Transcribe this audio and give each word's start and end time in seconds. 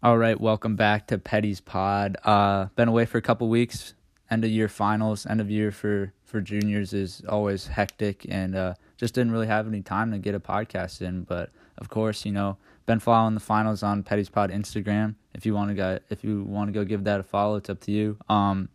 All 0.00 0.16
right, 0.16 0.40
welcome 0.40 0.76
back 0.76 1.08
to 1.08 1.18
Petty's 1.18 1.60
Pod. 1.60 2.18
Uh, 2.22 2.66
been 2.76 2.86
away 2.86 3.04
for 3.04 3.18
a 3.18 3.22
couple 3.22 3.48
weeks. 3.48 3.94
End 4.30 4.44
of 4.44 4.50
year 4.50 4.68
finals, 4.68 5.26
end 5.26 5.40
of 5.40 5.50
year 5.50 5.72
for 5.72 6.12
for 6.24 6.40
juniors 6.40 6.92
is 6.92 7.20
always 7.28 7.66
hectic, 7.66 8.24
and 8.28 8.54
uh, 8.54 8.74
just 8.96 9.12
didn't 9.12 9.32
really 9.32 9.48
have 9.48 9.66
any 9.66 9.82
time 9.82 10.12
to 10.12 10.18
get 10.18 10.36
a 10.36 10.40
podcast 10.40 11.02
in. 11.02 11.22
But 11.22 11.50
of 11.78 11.88
course, 11.88 12.24
you 12.24 12.30
know, 12.30 12.58
been 12.86 13.00
following 13.00 13.34
the 13.34 13.40
finals 13.40 13.82
on 13.82 14.04
Petty's 14.04 14.28
Pod 14.28 14.52
Instagram. 14.52 15.16
If 15.34 15.44
you 15.44 15.52
want 15.52 15.70
to 15.70 15.74
go, 15.74 15.98
if 16.10 16.22
you 16.22 16.44
want 16.44 16.68
to 16.68 16.72
go 16.72 16.84
give 16.84 17.02
that 17.02 17.18
a 17.18 17.24
follow, 17.24 17.56
it's 17.56 17.68
up 17.68 17.80
to 17.80 17.90
you. 17.90 18.18
Um, 18.28 18.68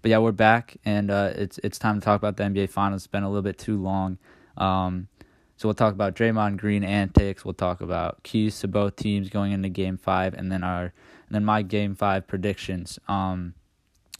but 0.00 0.12
yeah, 0.12 0.18
we're 0.18 0.30
back, 0.30 0.76
and 0.84 1.10
uh, 1.10 1.32
it's 1.34 1.58
it's 1.64 1.76
time 1.76 1.98
to 1.98 2.04
talk 2.04 2.20
about 2.20 2.36
the 2.36 2.44
NBA 2.44 2.70
finals. 2.70 3.00
It's 3.02 3.08
been 3.08 3.24
a 3.24 3.28
little 3.28 3.42
bit 3.42 3.58
too 3.58 3.82
long. 3.82 4.16
Um, 4.56 5.08
so 5.62 5.68
we'll 5.68 5.74
talk 5.74 5.94
about 5.94 6.16
Draymond 6.16 6.56
Green 6.56 6.82
antics. 6.82 7.44
We'll 7.44 7.54
talk 7.54 7.80
about 7.80 8.24
keys 8.24 8.58
to 8.58 8.68
both 8.68 8.96
teams 8.96 9.28
going 9.28 9.52
into 9.52 9.68
Game 9.68 9.96
Five, 9.96 10.34
and 10.34 10.50
then 10.50 10.64
our 10.64 10.82
and 10.86 11.30
then 11.30 11.44
my 11.44 11.62
Game 11.62 11.94
Five 11.94 12.26
predictions. 12.26 12.98
Um, 13.06 13.54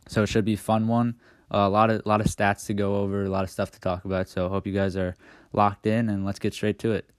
so 0.07 0.23
it 0.23 0.29
should 0.29 0.45
be 0.45 0.53
a 0.53 0.57
fun 0.57 0.87
one. 0.87 1.17
Uh, 1.53 1.67
a 1.67 1.69
lot 1.69 1.91
of 1.91 2.01
a 2.07 2.09
lot 2.09 2.21
of 2.21 2.29
stats 2.29 2.67
to 2.67 2.75
go 2.75 2.95
over, 2.95 3.25
a 3.25 3.29
lot 3.29 3.43
of 3.43 3.51
stuff 3.51 3.73
to 3.73 3.81
talk 3.81 4.05
about. 4.05 4.29
So 4.29 4.47
I 4.47 4.51
hope 4.51 4.69
you 4.69 4.73
guys 4.73 4.97
are 4.97 5.17
locked 5.53 5.85
in, 5.85 6.09
and 6.09 6.25
let's 6.25 6.39
get 6.39 6.55
straight 6.55 6.79
to 6.79 6.93
it. 6.93 7.11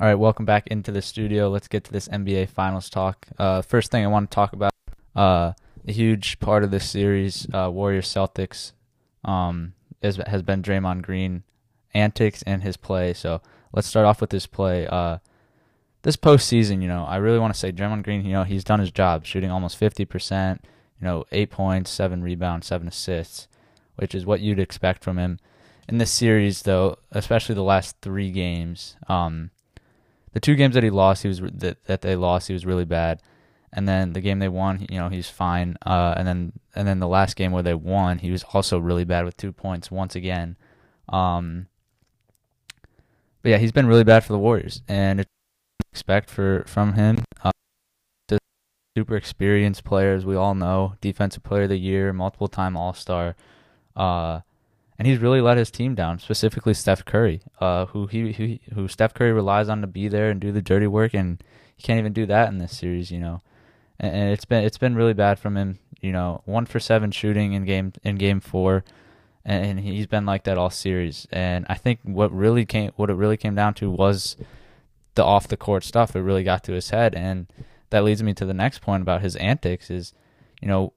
All 0.00 0.06
right, 0.06 0.14
welcome 0.14 0.46
back 0.46 0.68
into 0.68 0.90
the 0.90 1.02
studio. 1.02 1.50
Let's 1.50 1.68
get 1.68 1.84
to 1.84 1.92
this 1.92 2.08
NBA 2.08 2.48
Finals 2.48 2.88
talk. 2.88 3.26
Uh, 3.38 3.60
first 3.60 3.90
thing 3.90 4.04
I 4.04 4.06
want 4.06 4.30
to 4.30 4.34
talk 4.34 4.54
about. 4.54 4.72
Uh, 5.14 5.52
a 5.86 5.92
huge 5.92 6.38
part 6.40 6.64
of 6.64 6.70
this 6.70 6.88
series, 6.88 7.46
uh, 7.54 7.70
Warriors 7.72 8.08
Celtics, 8.08 8.72
um, 9.24 9.74
is, 10.02 10.16
has 10.26 10.42
been 10.42 10.62
Draymond 10.62 11.02
Green 11.02 11.42
antics 11.94 12.42
and 12.42 12.62
his 12.62 12.76
play. 12.76 13.12
So 13.12 13.40
let's 13.72 13.86
start 13.86 14.06
off 14.06 14.20
with 14.20 14.32
his 14.32 14.46
play. 14.46 14.86
Uh, 14.86 15.18
this 16.02 16.16
postseason, 16.16 16.82
you 16.82 16.88
know, 16.88 17.04
I 17.04 17.16
really 17.16 17.38
want 17.38 17.54
to 17.54 17.58
say 17.58 17.72
Draymond 17.72 18.04
Green. 18.04 18.24
You 18.24 18.32
know, 18.32 18.44
he's 18.44 18.64
done 18.64 18.80
his 18.80 18.90
job, 18.90 19.24
shooting 19.24 19.50
almost 19.50 19.76
fifty 19.76 20.04
percent. 20.04 20.64
You 21.00 21.06
know, 21.06 21.24
eight 21.30 21.50
points, 21.50 21.90
seven 21.90 22.22
rebounds, 22.22 22.66
seven 22.66 22.88
assists, 22.88 23.48
which 23.96 24.14
is 24.14 24.24
what 24.24 24.40
you'd 24.40 24.58
expect 24.58 25.04
from 25.04 25.18
him. 25.18 25.38
In 25.88 25.98
this 25.98 26.10
series, 26.10 26.62
though, 26.62 26.96
especially 27.12 27.54
the 27.54 27.62
last 27.62 27.96
three 28.02 28.30
games, 28.30 28.96
um, 29.08 29.50
the 30.32 30.40
two 30.40 30.54
games 30.54 30.74
that 30.74 30.82
he 30.82 30.90
lost, 30.90 31.22
he 31.22 31.28
was 31.28 31.40
that, 31.40 31.84
that 31.84 32.02
they 32.02 32.16
lost, 32.16 32.48
he 32.48 32.54
was 32.54 32.66
really 32.66 32.84
bad 32.84 33.20
and 33.72 33.88
then 33.88 34.12
the 34.12 34.20
game 34.20 34.38
they 34.38 34.48
won, 34.48 34.86
you 34.90 34.98
know, 34.98 35.08
he's 35.08 35.28
fine. 35.28 35.76
Uh, 35.84 36.14
and 36.16 36.26
then 36.26 36.52
and 36.74 36.86
then 36.86 36.98
the 36.98 37.08
last 37.08 37.36
game 37.36 37.52
where 37.52 37.62
they 37.62 37.74
won, 37.74 38.18
he 38.18 38.30
was 38.30 38.42
also 38.52 38.78
really 38.78 39.04
bad 39.04 39.24
with 39.24 39.36
two 39.36 39.52
points 39.52 39.90
once 39.90 40.14
again. 40.14 40.56
Um, 41.08 41.68
but 43.42 43.50
yeah, 43.50 43.58
he's 43.58 43.72
been 43.72 43.86
really 43.86 44.04
bad 44.04 44.24
for 44.24 44.32
the 44.32 44.38
Warriors, 44.38 44.82
and 44.88 45.20
it's 45.20 45.30
expect 45.92 46.30
for 46.30 46.64
from 46.66 46.94
him. 46.94 47.18
Uh, 47.42 47.50
super 48.96 49.16
experienced 49.16 49.84
players, 49.84 50.24
we 50.24 50.34
all 50.34 50.54
know, 50.54 50.94
defensive 51.00 51.42
player 51.42 51.64
of 51.64 51.68
the 51.68 51.76
year, 51.76 52.12
multiple 52.12 52.48
time 52.48 52.76
All 52.76 52.94
Star. 52.94 53.36
Uh, 53.94 54.40
and 54.98 55.06
he's 55.06 55.18
really 55.18 55.42
let 55.42 55.58
his 55.58 55.70
team 55.70 55.94
down, 55.94 56.18
specifically 56.18 56.72
Steph 56.72 57.04
Curry, 57.04 57.42
uh, 57.60 57.86
who 57.86 58.06
he 58.06 58.32
who, 58.32 58.58
who 58.74 58.88
Steph 58.88 59.12
Curry 59.12 59.32
relies 59.32 59.68
on 59.68 59.82
to 59.82 59.86
be 59.86 60.08
there 60.08 60.30
and 60.30 60.40
do 60.40 60.50
the 60.50 60.62
dirty 60.62 60.86
work, 60.86 61.12
and 61.12 61.42
he 61.76 61.82
can't 61.82 61.98
even 61.98 62.14
do 62.14 62.24
that 62.26 62.48
in 62.48 62.58
this 62.58 62.76
series, 62.76 63.10
you 63.10 63.18
know 63.18 63.42
and 63.98 64.30
it's 64.30 64.44
been 64.44 64.64
it's 64.64 64.78
been 64.78 64.94
really 64.94 65.14
bad 65.14 65.38
from 65.38 65.56
him. 65.56 65.78
You 66.00 66.12
know, 66.12 66.42
one 66.44 66.66
for 66.66 66.80
seven 66.80 67.10
shooting 67.10 67.52
in 67.52 67.64
game 67.64 67.92
in 68.02 68.16
game 68.16 68.40
four, 68.40 68.84
and 69.44 69.80
he's 69.80 70.06
been 70.06 70.26
like 70.26 70.44
that 70.44 70.58
all 70.58 70.70
series. 70.70 71.26
And 71.32 71.66
I 71.68 71.74
think 71.74 72.00
what 72.02 72.32
really 72.32 72.64
came 72.64 72.92
what 72.96 73.10
it 73.10 73.14
really 73.14 73.36
came 73.36 73.54
down 73.54 73.74
to 73.74 73.90
was 73.90 74.36
the 75.14 75.24
off 75.24 75.48
the 75.48 75.56
court 75.56 75.84
stuff. 75.84 76.14
It 76.14 76.20
really 76.20 76.44
got 76.44 76.62
to 76.64 76.72
his 76.72 76.90
head, 76.90 77.14
and 77.14 77.46
that 77.90 78.04
leads 78.04 78.22
me 78.22 78.34
to 78.34 78.46
the 78.46 78.54
next 78.54 78.80
point 78.80 79.02
about 79.02 79.22
his 79.22 79.36
antics. 79.36 79.90
Is 79.90 80.12
you 80.60 80.68
know, 80.68 80.92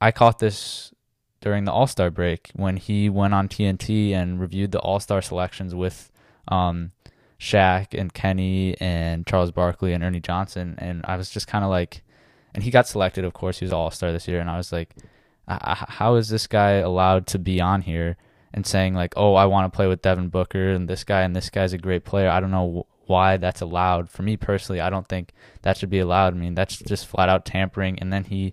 I 0.00 0.10
caught 0.10 0.38
this 0.38 0.92
during 1.40 1.64
the 1.64 1.72
All 1.72 1.86
Star 1.86 2.10
break 2.10 2.50
when 2.54 2.76
he 2.76 3.08
went 3.08 3.34
on 3.34 3.48
TNT 3.48 4.12
and 4.12 4.40
reviewed 4.40 4.72
the 4.72 4.80
All 4.80 5.00
Star 5.00 5.22
selections 5.22 5.74
with 5.74 6.10
um, 6.48 6.92
Shaq 7.38 7.98
and 7.98 8.12
Kenny 8.12 8.76
and 8.80 9.26
Charles 9.26 9.50
Barkley 9.50 9.92
and 9.92 10.02
Ernie 10.02 10.20
Johnson, 10.20 10.74
and 10.78 11.04
I 11.04 11.16
was 11.16 11.30
just 11.30 11.46
kind 11.46 11.64
of 11.64 11.70
like 11.70 12.02
and 12.54 12.62
he 12.62 12.70
got 12.70 12.86
selected. 12.86 13.24
Of 13.24 13.32
course, 13.32 13.58
he 13.58 13.64
was 13.64 13.72
All 13.72 13.90
Star 13.90 14.12
this 14.12 14.28
year, 14.28 14.40
and 14.40 14.50
I 14.50 14.56
was 14.56 14.72
like, 14.72 14.94
how 15.46 16.14
is 16.14 16.28
this 16.28 16.46
guy 16.46 16.72
allowed 16.74 17.26
to 17.28 17.38
be 17.38 17.60
on 17.60 17.82
here 17.82 18.16
and 18.52 18.66
saying 18.66 18.94
like, 18.94 19.12
oh, 19.16 19.34
I 19.34 19.46
want 19.46 19.70
to 19.70 19.76
play 19.76 19.86
with 19.86 20.02
Devin 20.02 20.28
Booker 20.28 20.70
and 20.70 20.88
this 20.88 21.04
guy 21.04 21.22
and 21.22 21.34
this 21.34 21.50
guy's 21.50 21.72
a 21.72 21.78
great 21.78 22.04
player. 22.04 22.30
I 22.30 22.40
don't 22.40 22.50
know 22.50 22.86
why 23.06 23.36
that's 23.36 23.60
allowed. 23.60 24.08
For 24.08 24.22
me 24.22 24.36
personally, 24.36 24.80
I 24.80 24.90
don't 24.90 25.08
think 25.08 25.32
that 25.62 25.76
should 25.76 25.90
be 25.90 25.98
allowed. 25.98 26.34
I 26.34 26.36
mean, 26.36 26.54
that's 26.54 26.76
just 26.76 27.06
flat 27.06 27.28
out 27.28 27.44
tampering. 27.44 27.98
And 27.98 28.12
then 28.12 28.24
he 28.24 28.52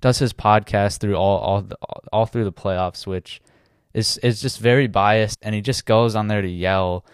does 0.00 0.18
his 0.18 0.32
podcast 0.32 0.98
through 0.98 1.16
all 1.16 1.38
all 1.38 1.68
all 2.12 2.26
through 2.26 2.44
the 2.44 2.52
playoffs, 2.52 3.06
which 3.06 3.42
is 3.92 4.18
is 4.18 4.40
just 4.40 4.60
very 4.60 4.86
biased, 4.86 5.38
and 5.42 5.54
he 5.54 5.60
just 5.60 5.84
goes 5.84 6.14
on 6.14 6.28
there 6.28 6.42
to 6.42 6.48
yell 6.48 7.04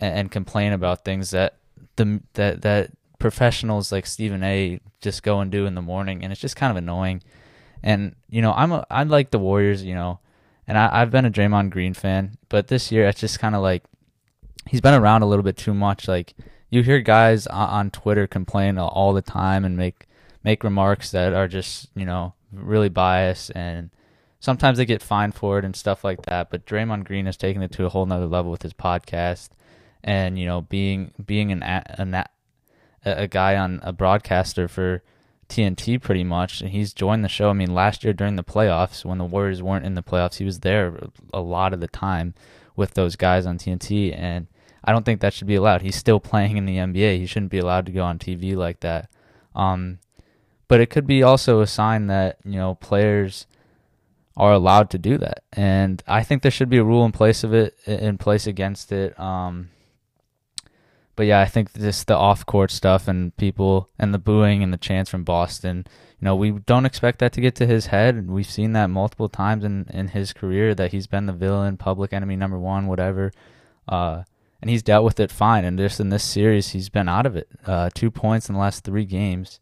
and, 0.00 0.14
and 0.14 0.30
complain 0.30 0.72
about 0.72 1.04
things 1.04 1.32
that 1.32 1.58
the 1.96 2.20
that 2.34 2.62
that 2.62 2.90
professionals 3.22 3.92
like 3.92 4.04
Stephen 4.04 4.42
A. 4.42 4.80
just 5.00 5.22
go 5.22 5.40
and 5.40 5.50
do 5.50 5.64
in 5.64 5.74
the 5.74 5.80
morning, 5.80 6.22
and 6.22 6.32
it's 6.32 6.40
just 6.40 6.56
kind 6.56 6.70
of 6.70 6.76
annoying. 6.76 7.22
And 7.82 8.14
you 8.28 8.42
know, 8.42 8.52
I'm 8.52 8.72
a 8.72 8.84
I 8.90 9.04
like 9.04 9.30
the 9.30 9.38
Warriors, 9.38 9.82
you 9.82 9.94
know, 9.94 10.18
and 10.66 10.76
I, 10.76 11.00
I've 11.00 11.10
been 11.10 11.24
a 11.24 11.30
Draymond 11.30 11.70
Green 11.70 11.94
fan, 11.94 12.36
but 12.50 12.68
this 12.68 12.92
year 12.92 13.06
it's 13.06 13.20
just 13.20 13.38
kind 13.38 13.54
of 13.54 13.62
like 13.62 13.84
he's 14.66 14.80
been 14.80 14.94
around 14.94 15.22
a 15.22 15.26
little 15.26 15.42
bit 15.42 15.56
too 15.56 15.72
much. 15.72 16.08
Like 16.08 16.34
you 16.68 16.82
hear 16.82 17.00
guys 17.00 17.46
on, 17.46 17.68
on 17.68 17.90
Twitter 17.90 18.26
complain 18.26 18.76
all 18.76 19.12
the 19.12 19.22
time 19.22 19.64
and 19.64 19.76
make 19.76 20.06
make 20.44 20.64
remarks 20.64 21.12
that 21.12 21.32
are 21.32 21.48
just 21.48 21.88
you 21.94 22.04
know 22.04 22.34
really 22.52 22.88
biased 22.88 23.52
and 23.54 23.90
sometimes 24.40 24.76
they 24.78 24.84
get 24.84 25.00
fined 25.00 25.34
for 25.34 25.58
it 25.58 25.64
and 25.64 25.76
stuff 25.76 26.02
like 26.02 26.22
that. 26.22 26.50
But 26.50 26.66
Draymond 26.66 27.04
Green 27.04 27.26
has 27.26 27.36
taken 27.36 27.62
it 27.62 27.70
to 27.72 27.86
a 27.86 27.88
whole 27.88 28.04
nother 28.04 28.26
level 28.26 28.50
with 28.50 28.62
his 28.62 28.74
podcast 28.74 29.50
and 30.02 30.36
you 30.36 30.46
know 30.46 30.62
being 30.62 31.12
being 31.24 31.52
an 31.52 31.62
an 31.62 32.24
a, 33.04 33.22
a 33.22 33.28
guy 33.28 33.56
on 33.56 33.80
a 33.82 33.92
broadcaster 33.92 34.68
for 34.68 35.02
TNT 35.48 36.00
pretty 36.00 36.24
much, 36.24 36.60
and 36.60 36.70
he's 36.70 36.94
joined 36.94 37.24
the 37.24 37.28
show. 37.28 37.50
I 37.50 37.52
mean, 37.52 37.74
last 37.74 38.04
year 38.04 38.12
during 38.12 38.36
the 38.36 38.44
playoffs, 38.44 39.04
when 39.04 39.18
the 39.18 39.24
Warriors 39.24 39.62
weren't 39.62 39.84
in 39.84 39.94
the 39.94 40.02
playoffs, 40.02 40.36
he 40.36 40.44
was 40.44 40.60
there 40.60 41.08
a 41.32 41.40
lot 41.40 41.74
of 41.74 41.80
the 41.80 41.88
time 41.88 42.34
with 42.74 42.94
those 42.94 43.16
guys 43.16 43.44
on 43.44 43.58
TNT, 43.58 44.16
and 44.16 44.46
I 44.82 44.92
don't 44.92 45.04
think 45.04 45.20
that 45.20 45.34
should 45.34 45.46
be 45.46 45.54
allowed. 45.54 45.82
He's 45.82 45.96
still 45.96 46.20
playing 46.20 46.56
in 46.56 46.64
the 46.66 46.76
NBA. 46.76 47.18
He 47.18 47.26
shouldn't 47.26 47.52
be 47.52 47.58
allowed 47.58 47.86
to 47.86 47.92
go 47.92 48.02
on 48.02 48.18
TV 48.18 48.56
like 48.56 48.80
that. 48.80 49.10
Um, 49.54 49.98
but 50.68 50.80
it 50.80 50.88
could 50.88 51.06
be 51.06 51.22
also 51.22 51.60
a 51.60 51.66
sign 51.66 52.06
that 52.06 52.38
you 52.44 52.56
know 52.56 52.76
players 52.76 53.46
are 54.34 54.52
allowed 54.52 54.88
to 54.90 54.98
do 54.98 55.18
that, 55.18 55.44
and 55.52 56.02
I 56.08 56.22
think 56.22 56.40
there 56.40 56.50
should 56.50 56.70
be 56.70 56.78
a 56.78 56.84
rule 56.84 57.04
in 57.04 57.12
place 57.12 57.44
of 57.44 57.52
it 57.52 57.76
in 57.86 58.16
place 58.16 58.46
against 58.46 58.90
it. 58.90 59.18
Um, 59.20 59.68
but 61.14 61.26
yeah, 61.26 61.40
I 61.40 61.46
think 61.46 61.72
just 61.74 62.06
the 62.06 62.16
off 62.16 62.46
court 62.46 62.70
stuff 62.70 63.06
and 63.08 63.36
people 63.36 63.90
and 63.98 64.14
the 64.14 64.18
booing 64.18 64.62
and 64.62 64.72
the 64.72 64.78
chants 64.78 65.10
from 65.10 65.24
Boston, 65.24 65.86
you 66.20 66.24
know, 66.24 66.36
we 66.36 66.52
don't 66.52 66.86
expect 66.86 67.18
that 67.18 67.32
to 67.34 67.40
get 67.40 67.54
to 67.56 67.66
his 67.66 67.86
head. 67.86 68.30
We've 68.30 68.46
seen 68.46 68.72
that 68.72 68.86
multiple 68.86 69.28
times 69.28 69.64
in, 69.64 69.86
in 69.90 70.08
his 70.08 70.32
career 70.32 70.74
that 70.74 70.92
he's 70.92 71.06
been 71.06 71.26
the 71.26 71.32
villain, 71.32 71.76
public 71.76 72.12
enemy 72.12 72.36
number 72.36 72.58
one, 72.58 72.86
whatever. 72.86 73.32
Uh, 73.86 74.22
and 74.60 74.70
he's 74.70 74.82
dealt 74.82 75.04
with 75.04 75.18
it 75.20 75.32
fine. 75.32 75.64
And 75.64 75.76
just 75.76 76.00
in 76.00 76.08
this 76.08 76.22
series, 76.22 76.70
he's 76.70 76.88
been 76.88 77.08
out 77.08 77.26
of 77.26 77.36
it. 77.36 77.48
Uh, 77.66 77.90
two 77.92 78.10
points 78.10 78.48
in 78.48 78.54
the 78.54 78.60
last 78.60 78.84
three 78.84 79.04
games 79.04 79.58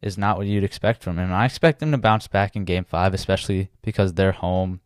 is 0.00 0.16
not 0.16 0.38
what 0.38 0.46
you'd 0.46 0.64
expect 0.64 1.02
from 1.02 1.18
him. 1.18 1.24
And 1.24 1.34
I 1.34 1.44
expect 1.44 1.82
him 1.82 1.90
to 1.90 1.98
bounce 1.98 2.28
back 2.28 2.54
in 2.54 2.64
game 2.64 2.84
five, 2.84 3.12
especially 3.12 3.70
because 3.82 4.14
they're 4.14 4.32
home. 4.32 4.80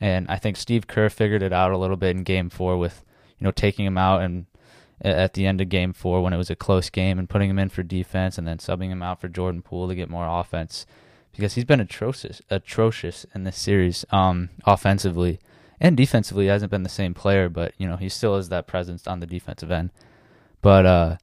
And 0.00 0.28
I 0.28 0.36
think 0.36 0.56
Steve 0.56 0.86
Kerr 0.86 1.08
figured 1.08 1.42
it 1.42 1.52
out 1.52 1.72
a 1.72 1.78
little 1.78 1.96
bit 1.96 2.14
in 2.14 2.22
game 2.22 2.50
four 2.50 2.76
with, 2.76 3.02
you 3.38 3.44
know, 3.44 3.50
taking 3.50 3.86
him 3.86 3.98
out 3.98 4.20
and 4.20 4.44
at 5.02 5.34
the 5.34 5.46
end 5.46 5.60
of 5.60 5.68
game 5.68 5.92
four 5.92 6.22
when 6.22 6.32
it 6.32 6.36
was 6.36 6.50
a 6.50 6.56
close 6.56 6.90
game 6.90 7.18
and 7.18 7.28
putting 7.28 7.48
him 7.48 7.58
in 7.58 7.68
for 7.68 7.82
defense 7.82 8.36
and 8.36 8.46
then 8.46 8.58
subbing 8.58 8.90
him 8.90 9.02
out 9.02 9.20
for 9.20 9.28
Jordan 9.28 9.62
Poole 9.62 9.88
to 9.88 9.94
get 9.94 10.10
more 10.10 10.26
offense 10.28 10.86
because 11.32 11.54
he's 11.54 11.64
been 11.64 11.80
atrocious 11.80 12.42
atrocious 12.50 13.24
in 13.34 13.44
this 13.44 13.56
series 13.56 14.04
um, 14.10 14.50
offensively 14.64 15.40
and 15.80 15.96
defensively. 15.96 16.46
Hasn't 16.46 16.70
been 16.70 16.82
the 16.82 16.88
same 16.88 17.14
player 17.14 17.48
but 17.48 17.72
you 17.78 17.88
know 17.88 17.96
he 17.96 18.08
still 18.08 18.36
has 18.36 18.50
that 18.50 18.66
presence 18.66 19.06
on 19.06 19.20
the 19.20 19.26
defensive 19.26 19.70
end. 19.70 19.90
But 20.62 20.84
uh, 20.84 21.16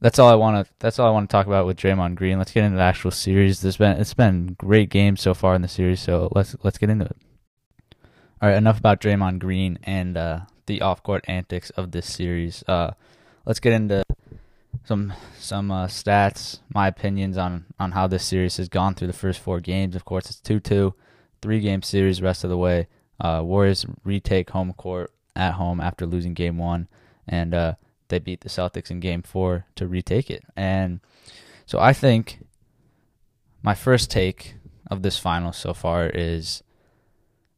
that's 0.00 0.18
all 0.18 0.28
I 0.28 0.34
want 0.34 0.66
to 0.66 0.72
that's 0.80 0.98
all 0.98 1.06
I 1.06 1.12
want 1.12 1.30
to 1.30 1.32
talk 1.32 1.46
about 1.46 1.66
with 1.66 1.76
Draymond 1.76 2.16
Green. 2.16 2.38
Let's 2.38 2.52
get 2.52 2.64
into 2.64 2.76
the 2.76 2.82
actual 2.82 3.12
series. 3.12 3.60
There's 3.60 3.76
been 3.76 3.96
it's 3.98 4.14
been 4.14 4.56
great 4.58 4.90
games 4.90 5.20
so 5.20 5.34
far 5.34 5.54
in 5.54 5.62
the 5.62 5.68
series 5.68 6.00
so 6.00 6.32
let's 6.34 6.56
let's 6.64 6.78
get 6.78 6.90
into 6.90 7.04
it. 7.04 7.16
All 8.42 8.48
right 8.48 8.58
enough 8.58 8.78
about 8.78 9.00
Draymond 9.00 9.38
Green 9.38 9.78
and 9.84 10.16
uh, 10.16 10.40
the 10.66 10.80
off 10.80 11.02
court 11.02 11.24
antics 11.28 11.70
of 11.70 11.90
this 11.90 12.12
series. 12.12 12.64
Uh, 12.66 12.92
let's 13.44 13.60
get 13.60 13.72
into 13.72 14.02
some 14.84 15.12
some 15.38 15.70
uh, 15.70 15.86
stats, 15.86 16.60
my 16.72 16.88
opinions 16.88 17.36
on 17.36 17.66
on 17.78 17.92
how 17.92 18.06
this 18.06 18.24
series 18.24 18.56
has 18.56 18.68
gone 18.68 18.94
through 18.94 19.08
the 19.08 19.12
first 19.12 19.40
four 19.40 19.60
games. 19.60 19.96
Of 19.96 20.04
course, 20.04 20.30
it's 20.30 20.40
two 20.40 20.60
two, 20.60 20.94
three 21.40 21.60
game 21.60 21.82
series 21.82 22.22
rest 22.22 22.44
of 22.44 22.50
the 22.50 22.58
way. 22.58 22.88
Uh, 23.20 23.42
Warriors 23.44 23.86
retake 24.04 24.50
home 24.50 24.72
court 24.72 25.12
at 25.36 25.52
home 25.54 25.80
after 25.80 26.06
losing 26.06 26.34
game 26.34 26.58
one, 26.58 26.88
and 27.28 27.54
uh, 27.54 27.74
they 28.08 28.18
beat 28.18 28.40
the 28.40 28.48
Celtics 28.48 28.90
in 28.90 29.00
game 29.00 29.22
four 29.22 29.66
to 29.76 29.86
retake 29.86 30.30
it. 30.30 30.44
And 30.56 31.00
so 31.66 31.78
I 31.78 31.92
think 31.92 32.44
my 33.62 33.74
first 33.74 34.10
take 34.10 34.56
of 34.90 35.02
this 35.02 35.18
final 35.18 35.52
so 35.52 35.72
far 35.72 36.06
is 36.06 36.62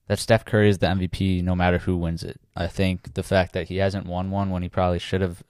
that 0.09 0.19
Steph 0.19 0.45
Curry 0.45 0.69
is 0.69 0.79
the 0.79 0.87
MVP 0.87 1.43
no 1.43 1.55
matter 1.55 1.79
who 1.79 1.97
wins 1.97 2.23
it. 2.23 2.41
I 2.55 2.67
think 2.67 3.15
the 3.15 3.23
fact 3.23 3.53
that 3.55 3.69
he 3.69 3.79
hasn't 3.79 4.07
won 4.07 4.31
one 4.31 4.51
when 4.51 4.63
he 4.63 4.69
probably 4.69 4.99
should 4.99 5.21
have, 5.21 5.43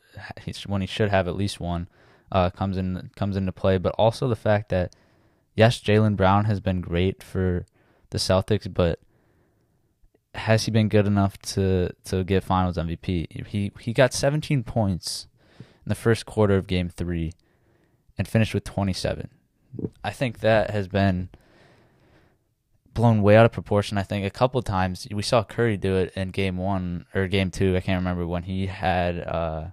when 0.66 0.80
he 0.80 0.86
should 0.86 1.10
have 1.10 1.28
at 1.28 1.36
least 1.36 1.60
one, 1.60 1.88
uh, 2.32 2.50
comes 2.50 2.76
in 2.76 3.10
comes 3.16 3.36
into 3.36 3.52
play. 3.52 3.78
But 3.78 3.94
also 3.98 4.28
the 4.28 4.36
fact 4.36 4.70
that 4.70 4.94
yes, 5.54 5.80
Jaylen 5.80 6.16
Brown 6.16 6.46
has 6.46 6.60
been 6.60 6.80
great 6.80 7.22
for 7.22 7.66
the 8.10 8.18
Celtics, 8.18 8.72
but 8.72 9.00
has 10.34 10.64
he 10.64 10.70
been 10.70 10.88
good 10.88 11.06
enough 11.06 11.38
to 11.38 11.90
to 12.04 12.24
get 12.24 12.44
Finals 12.44 12.76
MVP? 12.76 13.46
He 13.46 13.72
he 13.78 13.92
got 13.92 14.12
17 14.12 14.64
points 14.64 15.28
in 15.58 15.88
the 15.88 15.94
first 15.94 16.26
quarter 16.26 16.56
of 16.56 16.66
Game 16.66 16.88
Three, 16.88 17.32
and 18.16 18.26
finished 18.26 18.54
with 18.54 18.64
27. 18.64 19.28
I 20.02 20.10
think 20.10 20.40
that 20.40 20.70
has 20.70 20.88
been 20.88 21.28
blown 22.96 23.22
way 23.22 23.36
out 23.36 23.46
of 23.46 23.52
proportion. 23.52 23.98
I 23.98 24.02
think 24.02 24.26
a 24.26 24.30
couple 24.30 24.60
times 24.62 25.06
we 25.12 25.22
saw 25.22 25.44
Curry 25.44 25.76
do 25.76 25.94
it 25.96 26.12
in 26.16 26.30
Game 26.30 26.56
One 26.56 27.06
or 27.14 27.28
Game 27.28 27.52
Two. 27.52 27.76
I 27.76 27.80
can't 27.80 28.00
remember 28.00 28.26
when 28.26 28.42
he 28.42 28.66
had 28.66 29.20
uh 29.20 29.66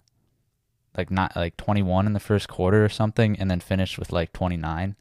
like 0.96 1.10
not 1.10 1.36
like 1.36 1.58
21 1.58 2.06
in 2.06 2.14
the 2.14 2.20
first 2.20 2.48
quarter 2.48 2.86
or 2.86 2.90
something, 2.90 3.40
and 3.40 3.50
then 3.50 3.60
finished 3.60 3.98
with 3.98 4.12
like 4.12 4.32
29. 4.34 4.96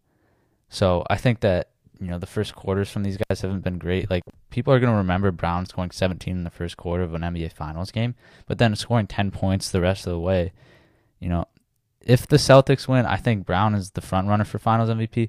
So 0.71 1.05
I 1.11 1.17
think 1.17 1.41
that 1.41 1.69
you 2.01 2.07
know 2.07 2.19
the 2.19 2.27
first 2.27 2.55
quarters 2.55 2.91
from 2.91 3.03
these 3.03 3.19
guys 3.19 3.43
haven't 3.43 3.65
been 3.65 3.79
great. 3.79 4.09
Like 4.09 4.23
people 4.51 4.73
are 4.73 4.81
going 4.81 4.93
to 4.93 4.97
remember 4.97 5.31
Brown 5.31 5.67
scoring 5.67 5.91
17 5.91 6.35
in 6.35 6.45
the 6.45 6.51
first 6.51 6.77
quarter 6.77 7.03
of 7.03 7.13
an 7.13 7.23
NBA 7.23 7.53
Finals 7.53 7.91
game, 7.91 8.15
but 8.47 8.57
then 8.59 8.75
scoring 8.77 9.07
10 9.07 9.31
points 9.33 9.71
the 9.71 9.81
rest 9.83 10.07
of 10.07 10.13
the 10.13 10.19
way. 10.19 10.53
You 11.21 11.29
know, 11.29 11.45
if 12.01 12.27
the 12.27 12.37
Celtics 12.37 12.89
win, 12.89 13.05
I 13.05 13.17
think 13.17 13.45
Brown 13.45 13.75
is 13.75 13.91
the 13.91 14.01
front 14.01 14.29
runner 14.29 14.45
for 14.45 14.59
Finals 14.59 14.89
MVP. 14.89 15.29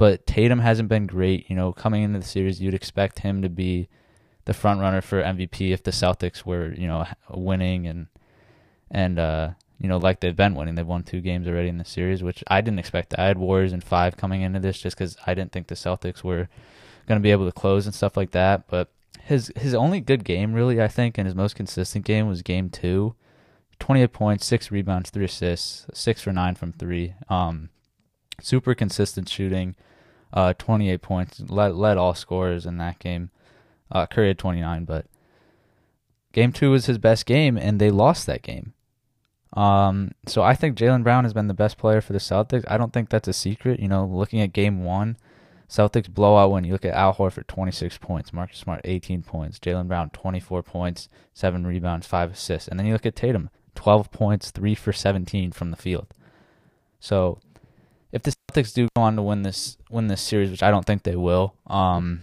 But 0.00 0.26
Tatum 0.26 0.60
hasn't 0.60 0.88
been 0.88 1.06
great. 1.06 1.50
You 1.50 1.56
know, 1.56 1.74
coming 1.74 2.02
into 2.02 2.20
the 2.20 2.24
series, 2.24 2.58
you'd 2.58 2.72
expect 2.72 3.18
him 3.18 3.42
to 3.42 3.50
be 3.50 3.90
the 4.46 4.54
front 4.54 4.80
runner 4.80 5.02
for 5.02 5.22
MVP 5.22 5.72
if 5.72 5.82
the 5.82 5.90
Celtics 5.90 6.46
were, 6.46 6.72
you 6.72 6.86
know, 6.86 7.04
winning 7.28 7.86
and 7.86 8.06
and 8.90 9.18
uh, 9.18 9.50
you 9.78 9.88
know, 9.88 9.98
like 9.98 10.20
they've 10.20 10.34
been 10.34 10.54
winning. 10.54 10.74
They've 10.74 10.86
won 10.86 11.02
two 11.02 11.20
games 11.20 11.46
already 11.46 11.68
in 11.68 11.76
the 11.76 11.84
series, 11.84 12.22
which 12.22 12.42
I 12.46 12.62
didn't 12.62 12.78
expect. 12.78 13.14
I 13.18 13.26
had 13.26 13.36
Warriors 13.36 13.74
in 13.74 13.82
five 13.82 14.16
coming 14.16 14.40
into 14.40 14.58
this 14.58 14.80
just 14.80 14.96
because 14.96 15.18
I 15.26 15.34
didn't 15.34 15.52
think 15.52 15.66
the 15.66 15.74
Celtics 15.74 16.24
were 16.24 16.48
going 17.06 17.20
to 17.20 17.22
be 17.22 17.30
able 17.30 17.44
to 17.44 17.52
close 17.52 17.84
and 17.84 17.94
stuff 17.94 18.16
like 18.16 18.30
that. 18.30 18.68
But 18.68 18.90
his 19.24 19.52
his 19.54 19.74
only 19.74 20.00
good 20.00 20.24
game, 20.24 20.54
really, 20.54 20.80
I 20.80 20.88
think, 20.88 21.18
and 21.18 21.26
his 21.26 21.34
most 21.34 21.56
consistent 21.56 22.06
game 22.06 22.26
was 22.26 22.40
Game 22.40 22.70
Two. 22.70 23.16
28 23.80 24.14
points, 24.14 24.46
six 24.46 24.70
rebounds, 24.70 25.10
three 25.10 25.26
assists, 25.26 25.84
six 25.92 26.22
for 26.22 26.32
nine 26.32 26.54
from 26.54 26.72
three. 26.72 27.12
Um, 27.28 27.68
super 28.40 28.74
consistent 28.74 29.28
shooting. 29.28 29.76
Uh, 30.32 30.54
28 30.54 31.02
points, 31.02 31.40
led 31.48 31.74
led 31.74 31.98
all 31.98 32.14
scorers 32.14 32.66
in 32.66 32.78
that 32.78 32.98
game. 32.98 33.30
Uh, 33.90 34.06
Curry 34.06 34.28
had 34.28 34.38
29, 34.38 34.84
but 34.84 35.06
game 36.32 36.52
two 36.52 36.70
was 36.70 36.86
his 36.86 36.98
best 36.98 37.26
game, 37.26 37.56
and 37.58 37.80
they 37.80 37.90
lost 37.90 38.26
that 38.26 38.42
game. 38.42 38.72
Um, 39.52 40.12
so 40.26 40.42
I 40.42 40.54
think 40.54 40.78
Jaylen 40.78 41.02
Brown 41.02 41.24
has 41.24 41.32
been 41.32 41.48
the 41.48 41.54
best 41.54 41.76
player 41.76 42.00
for 42.00 42.12
the 42.12 42.20
Celtics. 42.20 42.64
I 42.68 42.78
don't 42.78 42.92
think 42.92 43.08
that's 43.08 43.26
a 43.26 43.32
secret. 43.32 43.80
You 43.80 43.88
know, 43.88 44.04
looking 44.04 44.40
at 44.40 44.52
game 44.52 44.84
one, 44.84 45.16
Celtics 45.68 46.08
blowout 46.08 46.50
win. 46.50 46.64
you 46.64 46.72
look 46.72 46.84
at 46.84 46.94
Al 46.94 47.14
Horford, 47.14 47.46
26 47.46 47.98
points, 47.98 48.32
Marcus 48.32 48.58
Smart, 48.58 48.80
18 48.84 49.22
points, 49.22 49.58
Jaylen 49.58 49.88
Brown, 49.88 50.10
24 50.10 50.62
points, 50.62 51.08
7 51.34 51.66
rebounds, 51.66 52.06
5 52.06 52.32
assists. 52.32 52.68
And 52.68 52.78
then 52.78 52.86
you 52.86 52.92
look 52.92 53.06
at 53.06 53.16
Tatum, 53.16 53.50
12 53.74 54.10
points, 54.10 54.50
3 54.50 54.74
for 54.74 54.92
17 54.92 55.52
from 55.52 55.70
the 55.70 55.76
field. 55.76 56.12
So 56.98 57.40
if 58.12 58.22
the 58.22 58.32
Celtics 58.50 58.74
do 58.74 58.88
go 58.96 59.02
on 59.02 59.16
to 59.16 59.22
win 59.22 59.42
this 59.42 59.76
win 59.90 60.08
this 60.08 60.20
series, 60.20 60.50
which 60.50 60.62
I 60.62 60.70
don't 60.70 60.84
think 60.84 61.02
they 61.02 61.16
will, 61.16 61.54
um, 61.66 62.20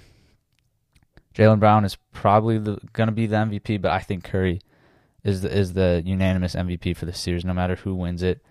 Jaylen 1.34 1.60
Brown 1.60 1.86
is 1.86 1.98
probably 2.14 2.58
going 2.58 3.08
to 3.08 3.12
be 3.12 3.28
the 3.28 3.36
MVP, 3.36 3.82
but 3.82 3.92
I 3.92 4.00
think 4.00 4.24
Curry 4.24 4.62
is 5.24 5.42
the, 5.42 5.56
is 5.56 5.74
the 5.74 6.02
unanimous 6.06 6.56
MVP 6.56 6.96
for 6.96 7.06
the 7.06 7.14
series, 7.14 7.46
no 7.46 7.54
matter 7.54 7.76
who 7.76 7.94
wins 7.94 8.24
it. 8.24 8.42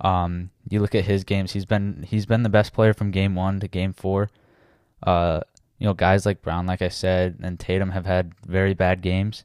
Um, 0.00 0.50
you 0.68 0.80
look 0.80 0.94
at 0.94 1.04
his 1.04 1.24
games; 1.24 1.52
he's 1.52 1.64
been 1.64 2.04
he's 2.08 2.26
been 2.26 2.42
the 2.42 2.48
best 2.48 2.72
player 2.72 2.92
from 2.92 3.10
game 3.10 3.34
one 3.34 3.60
to 3.60 3.68
game 3.68 3.92
four. 3.92 4.30
Uh, 5.02 5.40
you 5.78 5.86
know, 5.86 5.94
guys 5.94 6.26
like 6.26 6.42
Brown, 6.42 6.66
like 6.66 6.82
I 6.82 6.88
said, 6.88 7.38
and 7.42 7.58
Tatum 7.58 7.90
have 7.90 8.06
had 8.06 8.32
very 8.46 8.74
bad 8.74 9.00
games. 9.00 9.44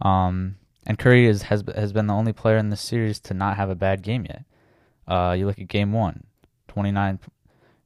Um, 0.00 0.56
and 0.86 0.98
Curry 0.98 1.26
is, 1.26 1.42
has 1.42 1.64
has 1.74 1.92
been 1.92 2.06
the 2.06 2.14
only 2.14 2.32
player 2.32 2.56
in 2.56 2.70
this 2.70 2.80
series 2.80 3.20
to 3.20 3.34
not 3.34 3.56
have 3.56 3.70
a 3.70 3.74
bad 3.74 4.02
game 4.02 4.24
yet. 4.24 4.44
Uh, 5.06 5.34
you 5.38 5.46
look 5.46 5.58
at 5.58 5.68
game 5.68 5.92
one, 5.92 6.24
29. 6.74 7.20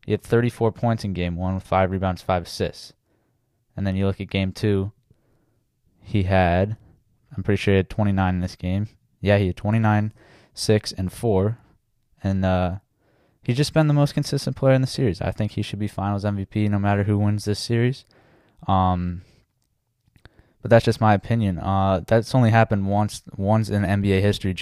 He 0.05 0.13
had 0.13 0.23
34 0.23 0.73
points 0.73 1.05
in 1.05 1.13
game 1.13 1.37
one 1.37 1.55
with 1.55 1.63
five 1.63 1.91
rebounds, 1.91 2.23
five 2.23 2.45
assists. 2.45 2.93
And 3.77 3.87
then 3.87 3.95
you 3.95 4.07
look 4.07 4.21
at 4.21 4.31
game 4.31 4.53
two, 4.53 4.93
he 6.03 6.25
had 6.25 6.77
I'm 7.37 7.43
pretty 7.43 7.61
sure 7.61 7.75
he 7.75 7.77
had 7.77 7.91
29 7.91 8.35
in 8.35 8.41
this 8.41 8.57
game. 8.57 8.89
Yeah, 9.21 9.39
he 9.39 9.49
had 9.49 9.57
29, 9.57 10.13
6, 10.55 10.93
and 10.93 11.13
4. 11.13 11.59
And 12.23 12.45
uh, 12.45 12.77
he's 13.43 13.57
just 13.57 13.75
been 13.75 13.87
the 13.87 13.95
most 13.95 14.15
consistent 14.15 14.57
player 14.57 14.75
in 14.75 14.81
the 14.81 14.87
series. 14.87 15.21
I 15.21 15.31
think 15.31 15.53
he 15.53 15.63
should 15.63 15.79
be 15.79 15.89
finals 15.89 16.25
MVP 16.25 16.69
no 16.69 16.79
matter 16.79 17.05
who 17.05 17.19
wins 17.19 17.45
this 17.45 17.61
series. 17.61 18.05
Um, 18.67 19.23
but 20.63 20.71
that's 20.71 20.85
just 20.85 21.01
my 21.01 21.15
opinion. 21.15 21.59
Uh, 21.59 22.01
that's 22.07 22.35
only 22.35 22.51
happened 22.51 22.89
once 22.89 23.23
once 23.37 23.69
in 23.69 23.83
NBA 23.83 24.21
history. 24.21 24.53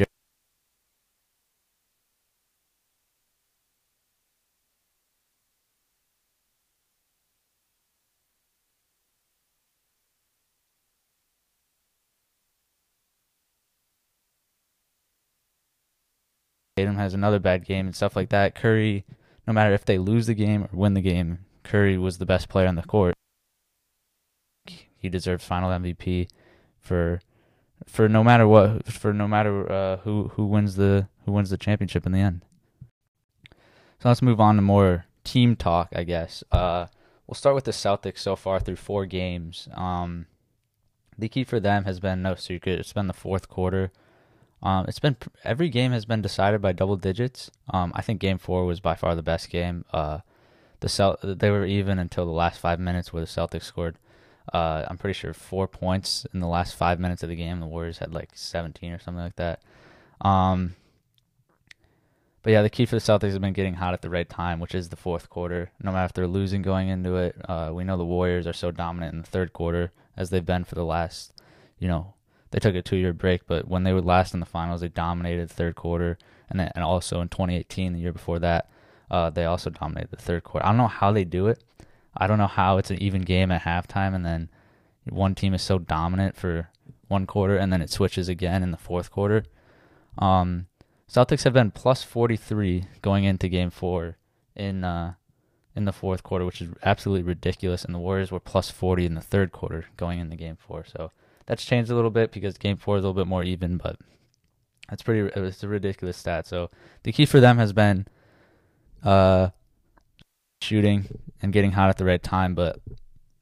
Tatum 16.77 16.97
has 16.97 17.15
another 17.15 17.39
bad 17.39 17.65
game 17.65 17.87
and 17.87 17.97
stuff 17.97 18.15
like 18.15 18.29
that. 18.29 18.55
Curry, 18.55 19.07
no 19.47 19.53
matter 19.55 19.73
if 19.73 19.87
they 19.87 19.97
lose 19.97 20.27
the 20.27 20.35
game 20.35 20.65
or 20.65 20.69
win 20.73 20.93
the 20.93 21.01
game, 21.01 21.39
Curry 21.65 21.97
was 21.97 22.19
the 22.19 22.27
best 22.27 22.51
player 22.51 22.69
on 22.69 22.75
the 22.75 22.83
court. 22.83 23.15
He 24.99 25.09
deserves 25.09 25.45
final 25.45 25.71
MVP 25.71 26.29
for 26.79 27.21
for 27.87 28.09
no 28.09 28.23
matter 28.23 28.47
what 28.47 28.87
for 28.93 29.15
no 29.15 29.27
matter 29.27 29.71
uh, 29.71 29.97
who 29.99 30.29
who 30.35 30.45
wins 30.45 30.77
the 30.77 31.09
who 31.25 31.33
wins 31.33 31.49
the 31.49 31.57
championship 31.57 32.05
in 32.05 32.13
the 32.13 32.21
end. 32.21 32.45
So 34.01 34.09
let's 34.09 34.23
move 34.23 34.41
on 34.41 34.57
to 34.57 34.63
more 34.63 35.07
team 35.25 35.57
talk, 35.57 35.89
I 35.97 36.05
guess. 36.05 36.45
Uh, 36.53 36.87
we'll 37.27 37.35
start 37.35 37.55
with 37.55 37.65
the 37.65 37.71
Celtics 37.71 38.19
so 38.19 38.37
far 38.37 38.61
through 38.61 38.77
four 38.77 39.07
games. 39.07 39.69
Um, 39.75 40.27
the 41.17 41.31
key 41.31 41.45
for 41.45 41.59
them 41.59 41.85
has 41.85 42.01
been 42.01 42.21
no 42.21 42.35
secret. 42.35 42.79
It's 42.79 42.93
been 42.93 43.07
the 43.07 43.15
fourth 43.15 43.49
quarter. 43.49 43.93
Um, 44.63 44.87
it's 44.89 44.99
been 44.99 45.17
every 45.45 45.69
game 45.69 45.93
has 45.93 46.05
been 46.05 46.23
decided 46.23 46.63
by 46.63 46.73
double 46.73 46.97
digits. 46.97 47.51
Um, 47.71 47.93
I 47.95 48.03
think 48.03 48.21
Game 48.21 48.39
Four 48.39 48.65
was 48.65 48.81
by 48.81 48.95
far 48.95 49.15
the 49.15 49.23
best 49.23 49.51
game. 49.51 49.85
Uh, 49.93 50.21
the 50.81 50.89
Cel- 50.89 51.19
they 51.23 51.51
were 51.51 51.67
even 51.67 51.99
until 51.99 52.25
the 52.25 52.33
last 52.33 52.59
five 52.59 52.81
minutes 52.81 53.13
where 53.13 53.23
the 53.23 53.29
Celtics 53.29 53.65
scored. 53.65 53.97
Uh, 54.53 54.85
I'm 54.89 54.99
pretty 54.99 55.19
sure 55.19 55.33
four 55.33 55.67
points 55.67 56.27
in 56.33 56.41
the 56.41 56.47
last 56.47 56.75
five 56.77 57.01
minutes 57.01 57.23
of 57.23 57.29
the 57.29 57.37
game. 57.37 57.61
The 57.61 57.67
Warriors 57.67 57.99
had 57.99 58.15
like 58.15 58.31
17 58.35 58.93
or 58.93 58.99
something 58.99 59.23
like 59.23 59.37
that. 59.37 59.61
Um, 60.21 60.77
but 62.43 62.53
yeah, 62.53 62.63
the 62.63 62.71
key 62.71 62.87
for 62.87 62.95
the 62.95 63.01
Celtics 63.01 63.31
has 63.31 63.41
been 63.41 63.53
getting 63.53 63.75
hot 63.75 63.93
at 63.93 64.03
the 64.03 64.11
right 64.11 64.29
time, 64.29 64.61
which 64.61 64.75
is 64.75 64.89
the 64.89 64.97
fourth 64.97 65.29
quarter. 65.29 65.73
No 65.83 65.91
matter 65.91 66.05
if 66.05 66.13
they're 66.13 66.29
losing 66.29 66.63
going 66.63 66.89
into 66.89 67.17
it, 67.17 67.35
uh, 67.49 67.73
we 67.75 67.83
know 67.83 67.97
the 67.97 68.05
Warriors 68.05 68.47
are 68.47 68.53
so 68.53 68.71
dominant 68.71 69.15
in 69.15 69.21
the 69.23 69.27
third 69.27 69.53
quarter 69.53 69.91
as 70.17 70.31
they've 70.31 70.47
been 70.47 70.63
for 70.63 70.77
the 70.77 70.85
last, 70.85 71.33
you 71.81 71.89
know, 71.89 72.15
they 72.51 72.59
took 72.59 72.75
a 72.75 72.83
two 72.83 72.97
year 72.97 73.13
break, 73.13 73.47
but 73.47 73.69
when 73.69 73.83
they 73.83 73.93
were 73.93 74.03
last 74.03 74.35
in 74.35 74.41
the 74.41 74.47
finals, 74.47 74.81
they 74.81 74.89
dominated 74.89 75.49
the 75.49 75.55
third 75.55 75.75
quarter, 75.75 76.19
and 76.49 76.61
then, 76.61 76.71
and 76.75 76.85
also 76.85 77.21
in 77.21 77.29
2018, 77.29 77.93
the 77.93 78.01
year 78.01 78.13
before 78.13 78.39
that, 78.39 78.69
uh, 79.11 79.31
they 79.31 79.45
also 79.45 79.71
dominated 79.71 80.11
the 80.11 80.17
third 80.17 80.45
quarter. 80.45 80.67
I 80.67 80.71
don't 80.71 80.79
know 80.79 80.87
how 80.87 81.13
they 81.13 81.25
do 81.25 81.47
it. 81.49 81.63
I 82.17 82.27
don't 82.27 82.39
know 82.39 82.47
how 82.47 82.79
it's 82.79 82.91
an 82.91 83.03
even 83.03 83.23
game 83.23 83.51
at 83.51 83.63
halftime, 83.63 84.15
and 84.15 84.25
then 84.25 84.49
one 85.05 85.35
team 85.35 85.55
is 85.55 85.63
so 85.63 85.79
dominant 85.79 86.37
for 86.37 86.71
one 87.09 87.27
quarter, 87.27 87.57
and 87.57 87.73
then 87.73 87.83
it 87.83 87.91
switches 87.91 88.29
again 88.29 88.63
in 88.63 88.71
the 88.71 88.77
fourth 88.77 89.11
quarter. 89.11 89.45
Um, 90.19 90.67
Celtics 91.11 91.45
have 91.45 91.53
been 91.53 91.71
plus 91.71 92.03
43 92.03 92.85
going 93.03 93.25
into 93.25 93.49
Game 93.49 93.71
Four 93.71 94.17
in 94.57 94.83
uh, 94.83 95.15
in 95.75 95.85
the 95.85 95.93
fourth 95.93 96.23
quarter, 96.23 96.45
which 96.45 96.63
is 96.63 96.71
absolutely 96.83 97.23
ridiculous, 97.23 97.85
and 97.85 97.95
the 97.95 97.99
Warriors 97.99 98.33
were 98.33 98.41
plus 98.41 98.71
40 98.71 99.07
in 99.07 99.15
the 99.15 99.21
third 99.21 99.53
quarter 99.53 99.87
going 99.97 100.19
into 100.19 100.37
Game 100.37 100.57
Four. 100.57 100.85
So 100.85 101.13
that's 101.47 101.65
changed 101.65 101.91
a 101.91 101.95
little 101.95 102.11
bit 102.11 102.33
because 102.33 102.59
game 102.59 102.77
four 102.77 102.99
is 102.99 103.05
a 103.05 103.07
little 103.07 103.21
bit 103.21 103.29
more 103.29 103.43
even, 103.43 103.77
but 103.77 103.97
that's 104.89 105.03
pretty. 105.03 105.31
It's 105.35 105.63
a 105.63 105.69
ridiculous 105.69 106.17
stat. 106.17 106.47
So 106.47 106.71
the 107.03 107.13
key 107.13 107.27
for 107.27 107.41
them 107.41 107.59
has 107.59 107.73
been 107.73 108.07
uh, 109.03 109.51
shooting 110.61 111.07
and 111.41 111.53
getting 111.53 111.73
hot 111.73 111.89
at 111.89 111.97
the 111.97 112.05
right 112.05 112.23
time. 112.23 112.55
But 112.55 112.81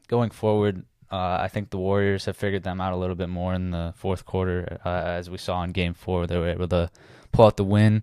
going 0.09 0.31
forward, 0.31 0.85
Uh, 1.11 1.39
I 1.47 1.49
think 1.49 1.71
the 1.71 1.79
Warriors 1.79 2.25
have 2.25 2.37
figured 2.37 2.65
them 2.65 2.81
out 2.81 2.93
a 2.93 2.97
little 2.97 3.15
bit 3.15 3.29
more 3.29 3.55
in 3.55 3.71
the 3.71 3.93
fourth 3.95 4.25
quarter, 4.25 4.81
uh, 4.85 5.19
as 5.21 5.29
we 5.31 5.39
saw 5.39 5.63
in 5.63 5.71
Game 5.71 5.95
Four. 5.95 6.27
They 6.27 6.39
were 6.39 6.51
able 6.51 6.67
to 6.69 6.91
pull 7.31 7.47
out 7.47 7.57
the 7.57 7.71
win, 7.77 8.03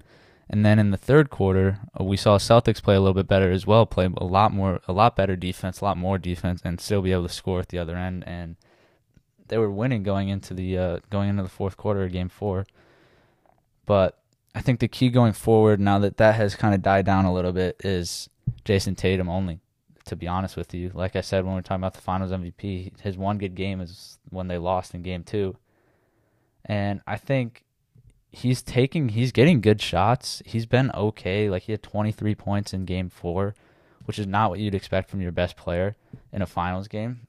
and 0.49 0.63
then 0.63 0.79
in 0.79 0.91
the 0.91 1.03
third 1.09 1.29
quarter, 1.29 1.79
uh, 1.99 2.05
we 2.05 2.15
saw 2.15 2.37
Celtics 2.37 2.81
play 2.81 2.95
a 2.95 3.01
little 3.01 3.21
bit 3.21 3.27
better 3.27 3.51
as 3.51 3.67
well, 3.67 3.85
play 3.85 4.07
a 4.15 4.23
lot 4.23 4.53
more, 4.53 4.79
a 4.87 4.93
lot 4.93 5.17
better 5.17 5.35
defense, 5.35 5.81
a 5.81 5.85
lot 5.85 5.97
more 5.97 6.17
defense, 6.17 6.61
and 6.63 6.79
still 6.79 7.01
be 7.01 7.11
able 7.11 7.27
to 7.27 7.33
score 7.33 7.59
at 7.59 7.67
the 7.67 7.79
other 7.81 7.97
end. 7.97 8.23
And 8.25 8.55
they 9.51 9.57
were 9.57 9.69
winning 9.69 10.01
going 10.01 10.29
into 10.29 10.53
the 10.53 10.77
uh, 10.77 10.99
going 11.09 11.29
into 11.29 11.43
the 11.43 11.49
fourth 11.49 11.75
quarter 11.75 12.03
of 12.03 12.11
Game 12.11 12.29
Four. 12.29 12.65
But 13.85 14.17
I 14.55 14.61
think 14.61 14.79
the 14.79 14.87
key 14.87 15.09
going 15.09 15.33
forward, 15.33 15.79
now 15.79 15.99
that 15.99 16.17
that 16.17 16.35
has 16.35 16.55
kind 16.55 16.73
of 16.73 16.81
died 16.81 17.05
down 17.05 17.25
a 17.25 17.33
little 17.33 17.51
bit, 17.51 17.75
is 17.83 18.29
Jayson 18.65 18.95
Tatum 18.95 19.29
only. 19.29 19.59
To 20.05 20.15
be 20.15 20.27
honest 20.27 20.57
with 20.57 20.73
you, 20.73 20.91
like 20.95 21.15
I 21.15 21.21
said 21.21 21.43
when 21.43 21.53
we 21.53 21.59
were 21.59 21.61
talking 21.61 21.81
about 21.81 21.93
the 21.93 22.01
Finals 22.01 22.31
MVP, 22.31 22.99
his 23.01 23.17
one 23.17 23.37
good 23.37 23.53
game 23.53 23.79
is 23.81 24.17
when 24.29 24.47
they 24.47 24.57
lost 24.57 24.95
in 24.95 25.03
Game 25.03 25.23
Two, 25.23 25.57
and 26.65 27.01
I 27.05 27.17
think 27.17 27.65
he's 28.31 28.61
taking, 28.61 29.09
he's 29.09 29.31
getting 29.31 29.61
good 29.61 29.81
shots. 29.81 30.41
He's 30.45 30.65
been 30.65 30.91
okay. 30.91 31.49
Like 31.49 31.63
he 31.63 31.73
had 31.73 31.83
23 31.83 32.33
points 32.35 32.73
in 32.73 32.85
Game 32.85 33.09
Four, 33.09 33.53
which 34.05 34.17
is 34.17 34.25
not 34.25 34.49
what 34.49 34.59
you'd 34.59 34.75
expect 34.75 35.09
from 35.09 35.21
your 35.21 35.31
best 35.31 35.55
player 35.55 35.95
in 36.33 36.41
a 36.41 36.47
Finals 36.47 36.87
game. 36.87 37.27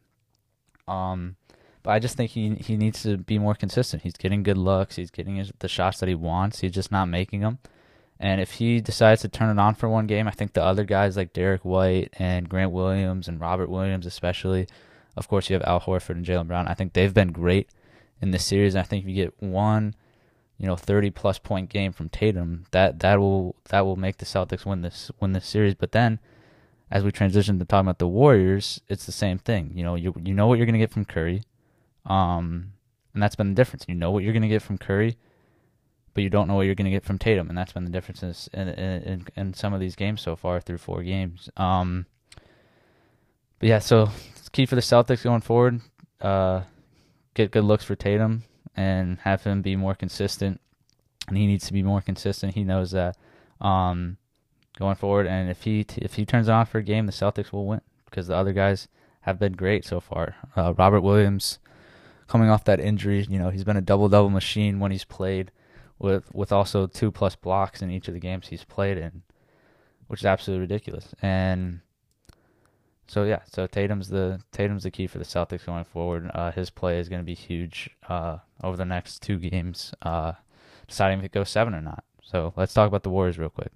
Um, 0.88 1.36
but 1.82 1.90
I 1.90 1.98
just 1.98 2.16
think 2.16 2.30
he 2.30 2.54
he 2.56 2.76
needs 2.76 3.02
to 3.02 3.16
be 3.16 3.38
more 3.38 3.54
consistent. 3.54 4.02
He's 4.02 4.16
getting 4.16 4.42
good 4.42 4.58
looks. 4.58 4.96
He's 4.96 5.10
getting 5.10 5.36
his, 5.36 5.52
the 5.58 5.68
shots 5.68 6.00
that 6.00 6.08
he 6.08 6.14
wants. 6.14 6.60
He's 6.60 6.72
just 6.72 6.92
not 6.92 7.06
making 7.06 7.40
them. 7.40 7.58
And 8.20 8.40
if 8.40 8.52
he 8.52 8.80
decides 8.80 9.22
to 9.22 9.28
turn 9.28 9.50
it 9.50 9.60
on 9.60 9.74
for 9.74 9.88
one 9.88 10.06
game, 10.06 10.28
I 10.28 10.30
think 10.30 10.52
the 10.52 10.62
other 10.62 10.84
guys 10.84 11.16
like 11.16 11.32
Derrick 11.32 11.64
White 11.64 12.14
and 12.20 12.48
Grant 12.48 12.70
Williams 12.70 13.26
and 13.26 13.40
Robert 13.40 13.68
Williams, 13.68 14.06
especially, 14.06 14.68
of 15.16 15.26
course, 15.26 15.50
you 15.50 15.54
have 15.54 15.64
Al 15.64 15.80
Horford 15.80 16.10
and 16.10 16.24
Jaylen 16.24 16.46
Brown. 16.46 16.68
I 16.68 16.74
think 16.74 16.92
they've 16.92 17.12
been 17.12 17.32
great 17.32 17.68
in 18.20 18.30
this 18.30 18.44
series. 18.44 18.76
And 18.76 18.80
I 18.80 18.84
think 18.84 19.02
if 19.02 19.08
you 19.08 19.16
get 19.16 19.42
one, 19.42 19.96
you 20.56 20.68
know, 20.68 20.76
thirty 20.76 21.10
plus 21.10 21.40
point 21.40 21.68
game 21.68 21.92
from 21.92 22.08
Tatum, 22.08 22.64
that 22.70 23.00
that 23.00 23.18
will 23.18 23.56
that 23.70 23.84
will 23.84 23.96
make 23.96 24.18
the 24.18 24.24
Celtics 24.24 24.64
win 24.64 24.82
this 24.82 25.10
win 25.18 25.32
this 25.32 25.46
series. 25.46 25.74
But 25.74 25.90
then, 25.90 26.20
as 26.92 27.02
we 27.02 27.10
transition 27.10 27.58
to 27.58 27.64
talking 27.64 27.88
about 27.88 27.98
the 27.98 28.06
Warriors, 28.06 28.80
it's 28.88 29.04
the 29.04 29.10
same 29.10 29.38
thing. 29.38 29.72
You 29.74 29.82
know, 29.82 29.96
you 29.96 30.14
you 30.22 30.32
know 30.32 30.46
what 30.46 30.58
you're 30.58 30.66
going 30.66 30.74
to 30.74 30.78
get 30.78 30.92
from 30.92 31.04
Curry. 31.04 31.42
Um, 32.06 32.72
and 33.14 33.22
that's 33.22 33.36
been 33.36 33.50
the 33.50 33.54
difference. 33.54 33.84
You 33.88 33.94
know 33.94 34.10
what 34.10 34.24
you're 34.24 34.32
going 34.32 34.42
to 34.42 34.48
get 34.48 34.62
from 34.62 34.78
Curry, 34.78 35.16
but 36.14 36.22
you 36.22 36.30
don't 36.30 36.48
know 36.48 36.54
what 36.54 36.66
you're 36.66 36.74
going 36.74 36.86
to 36.86 36.90
get 36.90 37.04
from 37.04 37.18
Tatum, 37.18 37.48
and 37.48 37.56
that's 37.56 37.72
been 37.72 37.84
the 37.84 37.90
differences 37.90 38.48
in, 38.52 38.68
in 38.68 39.26
in 39.36 39.54
some 39.54 39.74
of 39.74 39.80
these 39.80 39.96
games 39.96 40.20
so 40.20 40.36
far 40.36 40.60
through 40.60 40.78
four 40.78 41.02
games. 41.02 41.48
Um, 41.56 42.06
but 43.58 43.68
yeah, 43.68 43.78
so 43.78 44.10
it's 44.36 44.48
key 44.48 44.66
for 44.66 44.74
the 44.74 44.80
Celtics 44.80 45.22
going 45.22 45.40
forward. 45.40 45.80
Uh, 46.20 46.62
get 47.34 47.50
good 47.50 47.64
looks 47.64 47.84
for 47.84 47.94
Tatum 47.94 48.44
and 48.76 49.18
have 49.20 49.44
him 49.44 49.62
be 49.62 49.76
more 49.76 49.94
consistent. 49.94 50.60
And 51.28 51.36
he 51.36 51.46
needs 51.46 51.66
to 51.66 51.72
be 51.72 51.82
more 51.82 52.00
consistent. 52.00 52.54
He 52.54 52.64
knows 52.64 52.90
that 52.90 53.16
um, 53.60 54.16
going 54.78 54.96
forward. 54.96 55.26
And 55.26 55.48
if 55.50 55.62
he 55.62 55.84
t- 55.84 56.02
if 56.02 56.14
he 56.14 56.26
turns 56.26 56.48
on 56.48 56.66
for 56.66 56.78
a 56.78 56.82
game, 56.82 57.06
the 57.06 57.12
Celtics 57.12 57.52
will 57.52 57.66
win 57.66 57.80
because 58.06 58.26
the 58.26 58.34
other 58.34 58.52
guys 58.52 58.88
have 59.20 59.38
been 59.38 59.52
great 59.52 59.84
so 59.84 60.00
far. 60.00 60.34
Uh, 60.56 60.74
Robert 60.76 61.02
Williams 61.02 61.60
coming 62.32 62.48
off 62.48 62.64
that 62.64 62.80
injury. 62.80 63.26
You 63.28 63.38
know, 63.38 63.50
he's 63.50 63.62
been 63.62 63.76
a 63.76 63.82
double 63.82 64.08
double 64.08 64.30
machine 64.30 64.80
when 64.80 64.90
he's 64.90 65.04
played, 65.04 65.50
with 65.98 66.34
with 66.34 66.50
also 66.50 66.86
two 66.86 67.12
plus 67.12 67.36
blocks 67.36 67.82
in 67.82 67.90
each 67.90 68.08
of 68.08 68.14
the 68.14 68.20
games 68.20 68.48
he's 68.48 68.64
played 68.64 68.96
in, 68.96 69.22
which 70.06 70.20
is 70.20 70.26
absolutely 70.26 70.62
ridiculous. 70.62 71.14
And 71.20 71.80
so 73.06 73.24
yeah, 73.24 73.40
so 73.52 73.66
Tatum's 73.66 74.08
the 74.08 74.40
Tatum's 74.50 74.84
the 74.84 74.90
key 74.90 75.06
for 75.06 75.18
the 75.18 75.26
Celtics 75.26 75.66
going 75.66 75.84
forward. 75.84 76.30
Uh, 76.32 76.50
his 76.52 76.70
play 76.70 76.98
is 76.98 77.10
going 77.10 77.20
to 77.20 77.26
be 77.26 77.34
huge 77.34 77.90
uh, 78.08 78.38
over 78.64 78.78
the 78.78 78.86
next 78.86 79.20
two 79.20 79.38
games, 79.38 79.92
uh, 80.00 80.32
deciding 80.88 81.18
if 81.18 81.26
it 81.26 81.32
goes 81.32 81.50
seven 81.50 81.74
or 81.74 81.82
not. 81.82 82.02
So 82.22 82.54
let's 82.56 82.72
talk 82.72 82.88
about 82.88 83.02
the 83.02 83.10
Warriors 83.10 83.38
real 83.38 83.50
quick. 83.50 83.72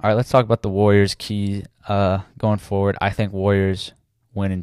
All 0.00 0.08
right, 0.08 0.16
let's 0.16 0.30
talk 0.30 0.44
about 0.44 0.62
the 0.62 0.70
Warriors' 0.70 1.16
key 1.16 1.64
uh, 1.88 2.20
going 2.38 2.58
forward. 2.58 2.96
I 3.02 3.10
think 3.10 3.32
Warriors 3.32 3.92
win 4.32 4.52
in 4.52 4.62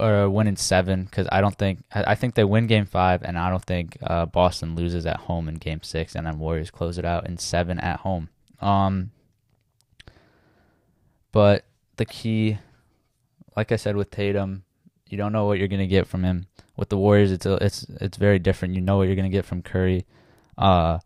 or 0.00 0.28
win 0.30 0.46
in 0.46 0.56
seven 0.56 1.04
because 1.04 1.28
I 1.30 1.40
don't 1.40 1.56
think 1.56 1.80
I, 1.92 2.14
think 2.14 2.34
they 2.34 2.44
win 2.44 2.66
Game 2.66 2.86
Five, 2.86 3.22
and 3.22 3.38
I 3.38 3.50
don't 3.50 3.64
think 3.64 3.96
uh, 4.02 4.26
Boston 4.26 4.74
loses 4.74 5.06
at 5.06 5.20
home 5.20 5.48
in 5.48 5.56
Game 5.56 5.82
Six, 5.82 6.14
and 6.14 6.26
then 6.26 6.38
Warriors 6.38 6.70
close 6.70 6.98
it 6.98 7.04
out 7.04 7.26
in 7.26 7.38
seven 7.38 7.78
at 7.80 8.00
home. 8.00 8.28
Um, 8.60 9.10
but 11.32 11.64
the 11.96 12.04
key, 12.04 12.58
like 13.56 13.72
I 13.72 13.76
said 13.76 13.96
with 13.96 14.10
Tatum, 14.10 14.64
you 15.08 15.18
don't 15.18 15.32
know 15.32 15.44
what 15.44 15.58
you're 15.58 15.68
gonna 15.68 15.86
get 15.86 16.06
from 16.06 16.24
him. 16.24 16.46
With 16.76 16.88
the 16.88 16.98
Warriors, 16.98 17.32
it's 17.32 17.46
a, 17.46 17.54
it's 17.64 17.86
it's 18.00 18.16
very 18.16 18.38
different. 18.38 18.74
You 18.74 18.80
know 18.80 18.96
what 18.96 19.06
you're 19.06 19.16
gonna 19.16 19.28
get 19.28 19.44
from 19.44 19.62
Curry. 19.62 20.06
Uh, 20.56 20.98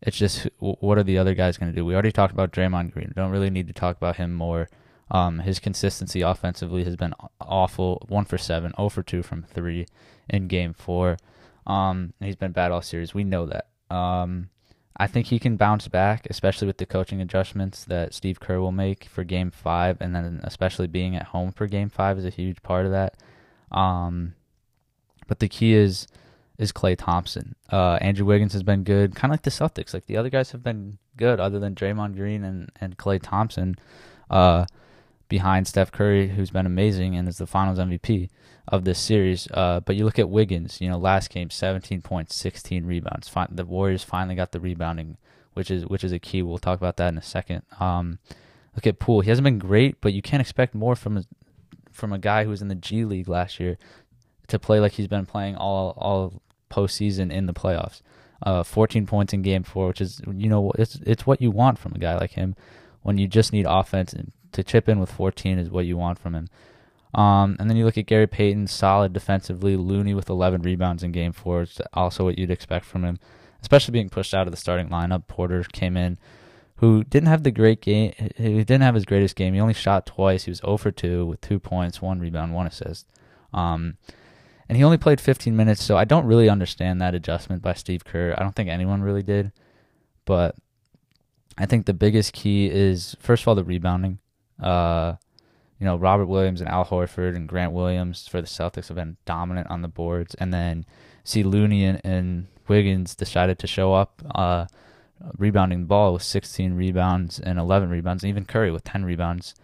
it's 0.00 0.16
just 0.16 0.48
what 0.58 0.98
are 0.98 1.02
the 1.02 1.18
other 1.18 1.34
guys 1.34 1.56
gonna 1.58 1.72
do? 1.72 1.84
We 1.84 1.94
already 1.94 2.12
talked 2.12 2.32
about 2.32 2.52
Draymond 2.52 2.92
Green. 2.92 3.12
Don't 3.14 3.30
really 3.30 3.50
need 3.50 3.68
to 3.68 3.72
talk 3.72 3.96
about 3.96 4.16
him 4.16 4.32
more. 4.32 4.68
Um, 5.12 5.40
his 5.40 5.60
consistency 5.60 6.22
offensively 6.22 6.84
has 6.84 6.96
been 6.96 7.14
awful. 7.38 8.04
One 8.08 8.24
for 8.24 8.38
seven, 8.38 8.72
0 8.76 8.88
for 8.88 9.02
two 9.02 9.22
from 9.22 9.42
three 9.42 9.86
in 10.28 10.48
Game 10.48 10.72
Four. 10.72 11.18
Um, 11.66 12.14
he's 12.18 12.34
been 12.34 12.52
bad 12.52 12.72
all 12.72 12.82
series. 12.82 13.14
We 13.14 13.22
know 13.22 13.46
that. 13.46 13.68
Um, 13.94 14.48
I 14.96 15.06
think 15.06 15.26
he 15.26 15.38
can 15.38 15.56
bounce 15.56 15.86
back, 15.86 16.26
especially 16.30 16.66
with 16.66 16.78
the 16.78 16.86
coaching 16.86 17.20
adjustments 17.20 17.84
that 17.84 18.14
Steve 18.14 18.40
Kerr 18.40 18.58
will 18.58 18.72
make 18.72 19.04
for 19.04 19.22
Game 19.22 19.50
Five, 19.50 19.98
and 20.00 20.14
then 20.14 20.40
especially 20.44 20.86
being 20.86 21.14
at 21.14 21.24
home 21.26 21.52
for 21.52 21.66
Game 21.66 21.90
Five 21.90 22.18
is 22.18 22.24
a 22.24 22.30
huge 22.30 22.62
part 22.62 22.86
of 22.86 22.92
that. 22.92 23.16
Um, 23.70 24.34
but 25.28 25.40
the 25.40 25.48
key 25.48 25.74
is 25.74 26.06
is 26.56 26.72
Klay 26.72 26.96
Thompson. 26.96 27.54
Uh, 27.70 27.98
Andrew 28.00 28.24
Wiggins 28.24 28.54
has 28.54 28.62
been 28.62 28.82
good, 28.82 29.14
kind 29.14 29.30
of 29.30 29.34
like 29.34 29.42
the 29.42 29.50
Celtics. 29.50 29.92
Like 29.92 30.06
the 30.06 30.16
other 30.16 30.30
guys 30.30 30.52
have 30.52 30.62
been 30.62 30.98
good, 31.18 31.38
other 31.38 31.58
than 31.58 31.74
Draymond 31.74 32.16
Green 32.16 32.44
and 32.44 32.70
and 32.80 32.96
Klay 32.96 33.20
Thompson. 33.22 33.76
Uh, 34.30 34.64
behind 35.28 35.66
Steph 35.66 35.92
Curry, 35.92 36.28
who's 36.28 36.50
been 36.50 36.66
amazing 36.66 37.16
and 37.16 37.28
is 37.28 37.38
the 37.38 37.46
Finals 37.46 37.78
MVP 37.78 38.28
of 38.68 38.84
this 38.84 38.98
series. 38.98 39.48
Uh, 39.52 39.80
but 39.80 39.96
you 39.96 40.04
look 40.04 40.18
at 40.18 40.28
Wiggins. 40.28 40.80
You 40.80 40.88
know, 40.88 40.98
last 40.98 41.30
game, 41.30 41.50
17 41.50 42.02
points, 42.02 42.34
16 42.34 42.84
rebounds. 42.84 43.30
the 43.50 43.64
Warriors 43.64 44.04
finally 44.04 44.34
got 44.34 44.52
the 44.52 44.60
rebounding, 44.60 45.16
which 45.54 45.70
is 45.70 45.86
which 45.86 46.04
is 46.04 46.12
a 46.12 46.18
key. 46.18 46.42
We'll 46.42 46.58
talk 46.58 46.78
about 46.78 46.96
that 46.98 47.08
in 47.08 47.18
a 47.18 47.22
second. 47.22 47.62
Um, 47.80 48.18
look 48.74 48.86
at 48.86 48.98
Poole. 48.98 49.20
He 49.20 49.30
hasn't 49.30 49.44
been 49.44 49.58
great, 49.58 50.00
but 50.00 50.12
you 50.12 50.22
can't 50.22 50.40
expect 50.40 50.74
more 50.74 50.96
from 50.96 51.18
a, 51.18 51.24
from 51.90 52.12
a 52.12 52.18
guy 52.18 52.44
who 52.44 52.50
was 52.50 52.62
in 52.62 52.68
the 52.68 52.74
G 52.74 53.04
League 53.04 53.28
last 53.28 53.58
year 53.60 53.78
to 54.48 54.58
play 54.58 54.80
like 54.80 54.92
he's 54.92 55.08
been 55.08 55.26
playing 55.26 55.56
all 55.56 55.94
all 55.96 56.42
postseason 56.70 57.30
in 57.32 57.46
the 57.46 57.54
playoffs. 57.54 58.00
Uh, 58.44 58.64
14 58.64 59.06
points 59.06 59.32
in 59.32 59.42
Game 59.42 59.62
Four, 59.62 59.88
which 59.88 60.00
is 60.00 60.20
you 60.26 60.48
know 60.48 60.72
it's 60.78 60.96
it's 61.06 61.26
what 61.26 61.40
you 61.40 61.50
want 61.50 61.78
from 61.78 61.94
a 61.94 61.98
guy 61.98 62.16
like 62.16 62.32
him 62.32 62.56
when 63.02 63.18
you 63.18 63.26
just 63.26 63.52
need 63.52 63.66
offense 63.68 64.12
and 64.12 64.32
to 64.52 64.62
chip 64.62 64.88
in 64.88 64.98
with 64.98 65.10
14 65.10 65.58
is 65.58 65.70
what 65.70 65.86
you 65.86 65.96
want 65.96 66.18
from 66.18 66.34
him. 66.34 66.48
Um, 67.14 67.56
and 67.60 67.68
then 67.68 67.76
you 67.76 67.84
look 67.84 67.98
at 67.98 68.06
Gary 68.06 68.26
Payton, 68.26 68.68
solid 68.68 69.12
defensively. 69.12 69.76
Looney 69.76 70.14
with 70.14 70.30
11 70.30 70.62
rebounds 70.62 71.02
in 71.02 71.12
Game 71.12 71.32
Four, 71.32 71.62
is 71.62 71.80
also 71.92 72.24
what 72.24 72.38
you'd 72.38 72.50
expect 72.50 72.86
from 72.86 73.04
him, 73.04 73.18
especially 73.60 73.92
being 73.92 74.08
pushed 74.08 74.32
out 74.32 74.46
of 74.46 74.50
the 74.50 74.56
starting 74.56 74.88
lineup. 74.88 75.26
Porter 75.26 75.62
came 75.64 75.96
in, 75.96 76.16
who 76.76 77.04
didn't 77.04 77.28
have 77.28 77.42
the 77.42 77.50
great 77.50 77.82
game. 77.82 78.12
He 78.36 78.64
didn't 78.64 78.80
have 78.80 78.94
his 78.94 79.04
greatest 79.04 79.36
game. 79.36 79.52
He 79.52 79.60
only 79.60 79.74
shot 79.74 80.06
twice. 80.06 80.44
He 80.44 80.50
was 80.50 80.58
0 80.58 80.78
for 80.78 80.90
2 80.90 81.26
with 81.26 81.40
two 81.40 81.60
points, 81.60 82.00
one 82.00 82.18
rebound, 82.18 82.54
one 82.54 82.66
assist. 82.66 83.06
Um, 83.52 83.98
and 84.68 84.78
he 84.78 84.84
only 84.84 84.96
played 84.96 85.20
15 85.20 85.54
minutes, 85.54 85.82
so 85.82 85.98
I 85.98 86.04
don't 86.04 86.24
really 86.24 86.48
understand 86.48 87.00
that 87.00 87.14
adjustment 87.14 87.60
by 87.60 87.74
Steve 87.74 88.04
Kerr. 88.04 88.34
I 88.38 88.42
don't 88.42 88.54
think 88.54 88.70
anyone 88.70 89.02
really 89.02 89.22
did, 89.22 89.52
but 90.24 90.56
I 91.58 91.66
think 91.66 91.84
the 91.84 91.92
biggest 91.92 92.32
key 92.32 92.70
is 92.70 93.14
first 93.20 93.42
of 93.42 93.48
all 93.48 93.54
the 93.54 93.64
rebounding. 93.64 94.18
Uh, 94.60 95.14
you 95.78 95.86
know, 95.86 95.96
Robert 95.96 96.26
Williams 96.26 96.60
and 96.60 96.70
Al 96.70 96.84
Horford 96.84 97.34
and 97.34 97.48
Grant 97.48 97.72
Williams 97.72 98.28
for 98.28 98.40
the 98.40 98.46
Celtics 98.46 98.88
have 98.88 98.96
been 98.96 99.16
dominant 99.24 99.68
on 99.68 99.82
the 99.82 99.88
boards. 99.88 100.34
And 100.36 100.54
then 100.54 100.86
see 101.24 101.42
Looney 101.42 101.84
and, 101.84 102.00
and 102.04 102.46
Wiggins 102.68 103.14
decided 103.14 103.58
to 103.58 103.66
show 103.66 103.92
up 103.92 104.22
uh, 104.34 104.66
rebounding 105.36 105.80
the 105.80 105.86
ball 105.86 106.12
with 106.12 106.22
16 106.22 106.74
rebounds 106.74 107.40
and 107.40 107.58
11 107.58 107.90
rebounds, 107.90 108.22
and 108.22 108.28
even 108.28 108.44
Curry 108.44 108.70
with 108.70 108.84
10 108.84 109.04
rebounds 109.04 109.54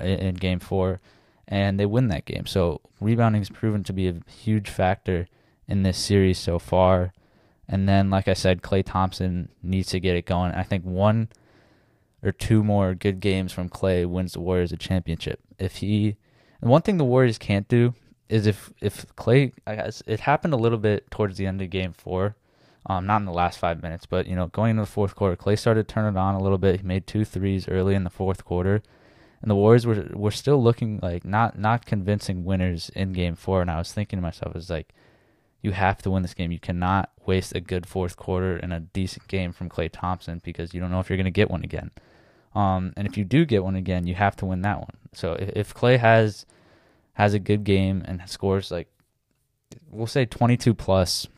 in 0.00 0.34
game 0.34 0.58
four. 0.58 1.00
And 1.46 1.78
they 1.78 1.86
win 1.86 2.08
that 2.08 2.24
game. 2.24 2.46
So 2.46 2.80
rebounding 3.00 3.42
has 3.42 3.50
proven 3.50 3.84
to 3.84 3.92
be 3.92 4.08
a 4.08 4.20
huge 4.28 4.68
factor 4.68 5.28
in 5.68 5.84
this 5.84 5.98
series 5.98 6.38
so 6.38 6.58
far. 6.58 7.12
And 7.68 7.88
then, 7.88 8.10
like 8.10 8.26
I 8.26 8.34
said, 8.34 8.60
Klay 8.60 8.84
Thompson 8.84 9.50
needs 9.62 9.90
to 9.90 10.00
get 10.00 10.16
it 10.16 10.26
going. 10.26 10.52
I 10.52 10.64
think 10.64 10.84
one– 10.84 11.28
or 12.24 12.32
two 12.32 12.64
more 12.64 12.94
good 12.94 13.20
games 13.20 13.52
from 13.52 13.68
Klay 13.68 14.06
wins 14.06 14.32
the 14.32 14.40
Warriors 14.40 14.72
a 14.72 14.76
championship. 14.76 15.40
If 15.58 15.76
he, 15.76 16.16
and 16.60 16.70
one 16.70 16.82
thing 16.82 16.96
the 16.96 17.04
Warriors 17.04 17.38
can't 17.38 17.68
do 17.68 17.94
is 18.28 18.46
if 18.46 18.72
if 18.80 19.06
Klay, 19.16 19.52
I 19.66 19.76
guess 19.76 20.02
it 20.06 20.20
happened 20.20 20.54
a 20.54 20.58
little 20.58 20.78
bit 20.78 21.10
towards 21.10 21.36
the 21.36 21.46
end 21.46 21.60
of 21.60 21.70
Game 21.70 21.92
Four, 21.92 22.36
um, 22.86 23.06
not 23.06 23.18
in 23.18 23.26
the 23.26 23.32
last 23.32 23.58
five 23.58 23.82
minutes, 23.82 24.06
but 24.06 24.26
you 24.26 24.34
know 24.34 24.46
going 24.48 24.70
into 24.70 24.82
the 24.82 24.86
fourth 24.86 25.14
quarter, 25.14 25.36
Klay 25.36 25.58
started 25.58 25.86
turning 25.86 26.16
it 26.16 26.18
on 26.18 26.34
a 26.34 26.42
little 26.42 26.58
bit. 26.58 26.80
He 26.80 26.86
made 26.86 27.06
two 27.06 27.24
threes 27.24 27.68
early 27.68 27.94
in 27.94 28.04
the 28.04 28.10
fourth 28.10 28.44
quarter, 28.44 28.82
and 29.42 29.50
the 29.50 29.54
Warriors 29.54 29.86
were 29.86 30.08
were 30.14 30.30
still 30.30 30.62
looking 30.62 30.98
like 31.02 31.24
not 31.24 31.58
not 31.58 31.84
convincing 31.84 32.44
winners 32.44 32.90
in 32.96 33.12
Game 33.12 33.36
Four. 33.36 33.60
And 33.60 33.70
I 33.70 33.78
was 33.78 33.92
thinking 33.92 34.16
to 34.18 34.22
myself, 34.22 34.52
"I 34.54 34.58
was 34.58 34.70
like, 34.70 34.94
you 35.64 35.72
have 35.72 36.02
to 36.02 36.10
win 36.10 36.22
this 36.22 36.34
game. 36.34 36.52
You 36.52 36.60
cannot 36.60 37.10
waste 37.24 37.54
a 37.54 37.60
good 37.60 37.86
fourth 37.86 38.16
quarter 38.16 38.56
and 38.56 38.70
a 38.70 38.80
decent 38.80 39.28
game 39.28 39.50
from 39.50 39.70
Klay 39.70 39.88
Thompson 39.90 40.42
because 40.44 40.74
you 40.74 40.80
don't 40.80 40.90
know 40.90 41.00
if 41.00 41.08
you're 41.08 41.16
going 41.16 41.24
to 41.24 41.30
get 41.30 41.50
one 41.50 41.64
again. 41.64 41.90
Um, 42.54 42.92
and 42.96 43.06
if 43.06 43.18
you 43.18 43.24
do 43.24 43.44
get 43.44 43.64
one 43.64 43.76
again, 43.76 44.06
you 44.06 44.14
have 44.14 44.36
to 44.36 44.46
win 44.46 44.62
that 44.62 44.78
one. 44.78 44.96
So 45.12 45.32
if, 45.32 45.48
if 45.50 45.74
Klay 45.74 45.98
has 45.98 46.46
has 47.14 47.34
a 47.34 47.38
good 47.38 47.62
game 47.62 48.02
and 48.06 48.20
scores 48.26 48.72
like 48.72 48.88
we'll 49.88 50.06
say 50.06 50.24
22 50.24 50.74
plus 50.74 51.28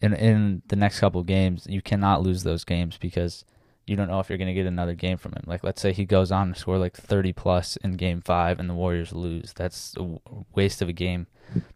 in 0.00 0.12
in 0.12 0.62
the 0.68 0.76
next 0.76 1.00
couple 1.00 1.22
games, 1.22 1.66
you 1.68 1.82
cannot 1.82 2.22
lose 2.22 2.42
those 2.42 2.64
games 2.64 2.98
because 2.98 3.44
you 3.86 3.96
don't 3.96 4.08
know 4.08 4.20
if 4.20 4.28
you're 4.28 4.38
going 4.38 4.48
to 4.48 4.54
get 4.54 4.66
another 4.66 4.94
game 4.94 5.18
from 5.18 5.32
him. 5.32 5.44
Like 5.46 5.62
let's 5.62 5.80
say 5.80 5.92
he 5.92 6.04
goes 6.04 6.32
on 6.32 6.52
to 6.52 6.58
score 6.58 6.78
like 6.78 6.96
30 6.96 7.32
plus 7.32 7.76
in 7.76 7.96
game 7.96 8.22
5 8.22 8.58
and 8.58 8.68
the 8.68 8.74
Warriors 8.74 9.12
lose. 9.12 9.52
That's 9.54 9.94
a 9.98 10.18
waste 10.54 10.80
of 10.80 10.88
a 10.88 10.92
game 10.92 11.26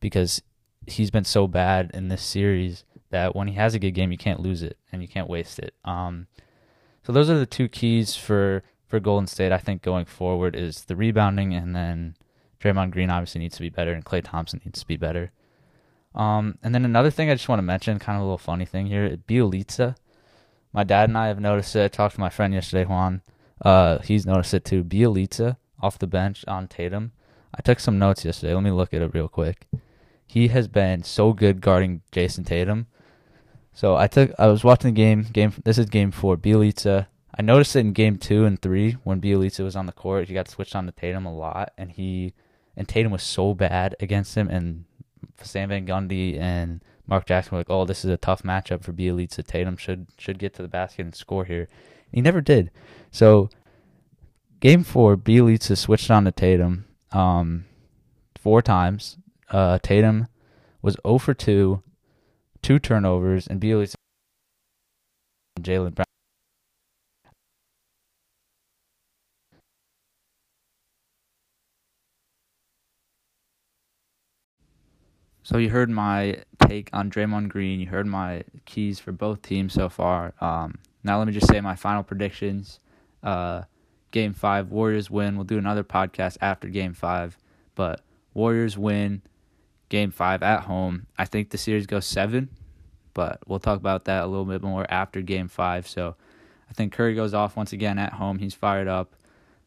because 0.01 0.43
he's 0.87 1.11
been 1.11 1.25
so 1.25 1.47
bad 1.47 1.91
in 1.93 2.09
this 2.09 2.23
series 2.23 2.85
that 3.11 3.35
when 3.35 3.49
he 3.49 3.55
has 3.55 3.75
a 3.75 3.79
good 3.79 3.93
game, 3.93 4.13
you 4.13 4.19
can't 4.19 4.41
lose 4.41 4.63
it 4.63 4.79
and 4.93 5.03
you 5.03 5.09
can't 5.09 5.29
waste 5.29 5.59
it. 5.59 5.75
Um, 5.85 6.27
so 7.05 7.13
those 7.13 7.31
are 7.31 7.39
the 7.39 7.47
two 7.47 7.69
keys 7.69 8.17
for 8.17 8.63
for 8.87 9.01
Golden 9.01 9.27
State. 9.27 9.53
I 9.53 9.59
think 9.59 9.83
going 9.83 10.07
forward 10.07 10.57
is 10.57 10.85
the 10.85 10.97
rebounding, 10.97 11.55
and 11.55 11.75
then 11.75 12.17
Draymond 12.61 12.91
Green 12.91 13.11
obviously 13.11 13.41
needs 13.41 13.57
to 13.57 13.63
be 13.63 13.69
better, 13.69 13.93
and 13.93 14.05
Klay 14.05 14.23
Thompson 14.23 14.61
needs 14.65 14.81
to 14.81 14.87
be 14.87 14.97
better. 14.97 15.31
Um, 16.15 16.59
and 16.63 16.75
then 16.75 16.85
another 16.85 17.11
thing 17.11 17.31
I 17.31 17.35
just 17.35 17.49
want 17.49 17.59
to 17.59 17.65
mention, 17.65 17.99
kind 17.99 18.17
of 18.17 18.23
a 18.23 18.25
little 18.25 18.39
funny 18.39 18.65
thing 18.65 18.87
here, 18.87 19.17
Bjelica. 19.29 19.97
My 20.73 20.85
dad 20.85 21.09
and 21.09 21.19
I 21.19 21.29
have 21.29 21.41
noticed 21.41 21.77
it. 21.77 21.85
I 21.85 21.89
talked 21.89 22.15
to 22.15 22.21
my 22.21 22.31
friend 22.31 22.53
yesterday, 22.53 22.85
Juan. 22.85 23.23
Uh, 23.63 23.99
he's 23.99 24.27
noticed 24.27 24.55
it 24.55 24.65
too. 24.65 24.85
Bjelica 24.85 25.57
off 25.81 25.99
the 25.99 26.07
bench 26.07 26.45
on 26.49 26.69
Tatum. 26.69 27.13
I 27.55 27.63
took 27.63 27.81
some 27.81 27.99
notes 27.99 28.25
yesterday. 28.25 28.55
Let 28.55 28.63
me 28.63 28.71
look 28.71 28.93
at 28.93 29.03
it 29.03 29.15
real 29.15 29.29
quick 29.29 29.67
he 30.29 30.49
has 30.49 30.69
been 30.69 31.03
so 31.03 31.33
good 31.33 31.61
guarding 31.61 32.03
Jayson 32.13 32.45
Tatum. 32.45 32.87
So 33.79 33.95
I 33.95 34.09
took 34.09 34.33
I 34.41 34.49
was 34.49 34.65
watching 34.65 34.93
the 34.93 34.97
game. 34.97 35.23
Game 35.23 35.53
this 35.63 35.79
is 35.79 35.87
game 35.87 36.11
four. 36.11 36.37
Bjelica. 36.37 37.07
I 37.33 37.43
noticed 37.43 37.77
it 37.77 37.79
in 37.79 37.93
game 37.93 38.19
two 38.19 38.45
and 38.45 38.61
three 38.61 38.97
when 39.05 39.21
Bjelica 39.21 39.63
was 39.63 39.77
on 39.77 39.87
the 39.87 39.93
court. 39.93 40.27
He 40.27 40.35
got 40.35 40.49
switched 40.49 40.75
on 40.75 40.87
to 40.87 40.91
Tatum 40.91 41.25
a 41.25 41.33
lot, 41.33 41.71
and 41.79 41.93
he 41.93 42.35
and 42.77 42.89
Tatum 42.89 43.13
was 43.13 43.23
so 43.23 43.55
bad 43.55 43.95
against 44.01 44.35
him. 44.35 44.49
And 44.49 44.85
Stan 45.41 45.69
Van 45.69 45.87
Gundy 45.87 46.37
and 46.41 46.83
Mark 47.07 47.27
Jackson 47.27 47.53
were 47.53 47.61
like, 47.61 47.71
"Oh, 47.71 47.85
this 47.85 48.05
is 48.05 48.11
a 48.11 48.17
tough 48.17 48.43
matchup 48.43 48.83
for 48.83 48.93
Bjelica. 48.93 49.47
Tatum 49.47 49.77
should 49.77 50.09
should 50.19 50.41
get 50.41 50.55
to 50.55 50.63
the 50.63 50.67
basket 50.67 51.03
and 51.03 51.15
score 51.15 51.45
here." 51.45 51.69
And 52.11 52.15
he 52.15 52.21
never 52.21 52.41
did. 52.41 52.73
So 53.13 53.49
game 54.59 54.83
four, 54.83 55.17
Bjelica 55.17 55.79
switched 55.79 56.11
on 56.11 56.25
to 56.25 56.33
Tatum 56.33 56.87
um, 57.13 57.67
four 58.41 58.61
times 58.61 59.19
uh, 59.51 59.79
Tatum 59.79 60.27
was 60.83 60.97
0 61.07 61.19
for 61.19 61.35
2, 61.35 61.81
two 62.63 62.79
turnovers, 62.79 63.47
and 63.47 63.61
Bjelica 63.61 63.95
and 65.57 65.65
Jaylen 65.65 65.95
Brown. 65.95 66.05
So 75.43 75.57
you 75.57 75.71
heard 75.71 75.89
my 75.89 76.43
take 76.61 76.91
on 76.93 77.11
Draymond 77.11 77.49
Green. 77.49 77.81
You 77.81 77.87
heard 77.87 78.07
my 78.07 78.45
keys 78.67 79.01
for 79.01 79.13
both 79.13 79.41
teams 79.41 79.73
so 79.73 79.89
far. 79.89 80.35
Um, 80.43 80.79
now 81.03 81.17
let 81.17 81.27
me 81.27 81.33
just 81.33 81.49
say 81.49 81.59
my 81.63 81.75
final 81.75 82.03
predictions. 82.03 82.81
Uh, 83.23 83.63
game 84.11 84.35
five, 84.35 84.71
Warriors 84.71 85.11
win. 85.11 85.37
We'll 85.37 85.45
do 85.45 85.57
another 85.57 85.85
podcast 85.85 86.37
after 86.43 86.69
Game 86.69 86.93
five, 86.93 87.39
but 87.75 88.03
Warriors 88.35 88.77
win 88.77 89.23
game 89.89 90.11
five 90.11 90.43
at 90.43 90.63
home. 90.63 91.07
I 91.17 91.25
think 91.25 91.51
the 91.51 91.59
series 91.59 91.87
goes 91.87 92.07
seven, 92.07 92.49
but 93.15 93.41
we'll 93.47 93.59
talk 93.59 93.79
about 93.79 94.05
that 94.07 94.25
a 94.25 94.27
little 94.27 94.45
bit 94.45 94.63
more 94.63 94.87
after 94.91 95.23
game 95.23 95.49
five. 95.49 95.87
So 95.89 96.17
I 96.69 96.73
think 96.73 96.93
Curry 96.93 97.15
goes 97.15 97.35
off 97.35 97.57
once 97.57 97.73
again 97.73 97.99
at 97.99 98.15
home. 98.15 98.39
He's 98.39 98.55
fired 98.55 98.89
up 98.89 99.15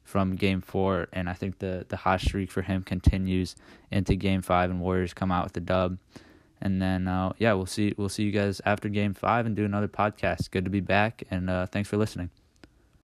from 0.04 0.36
game 0.36 0.62
four, 0.62 1.08
and 1.14 1.30
I 1.30 1.34
think 1.34 1.60
the, 1.60 1.86
the 1.88 1.98
hot 1.98 2.22
streak 2.22 2.52
for 2.52 2.62
him 2.62 2.84
continues 2.84 3.56
into 3.92 4.16
game 4.16 4.42
five, 4.42 4.70
and 4.70 4.82
Warriors 4.82 5.14
come 5.14 5.32
out 5.32 5.46
with 5.46 5.54
the 5.54 5.62
dub. 5.62 5.98
And 6.62 6.82
then, 6.82 7.08
uh, 7.08 7.34
yeah, 7.40 7.54
we'll 7.54 7.66
see. 7.66 7.94
We'll 7.98 8.10
see 8.10 8.24
you 8.24 8.32
guys 8.32 8.62
after 8.66 8.88
Game 8.88 9.16
Five 9.16 9.48
and 9.48 9.56
do 9.56 9.66
another 9.66 9.88
podcast. 9.88 10.52
Good 10.52 10.66
to 10.66 10.70
be 10.70 10.80
back, 10.80 11.24
and 11.32 11.50
uh, 11.50 11.66
thanks 11.66 11.90
for 11.90 11.98
listening. 11.98 12.30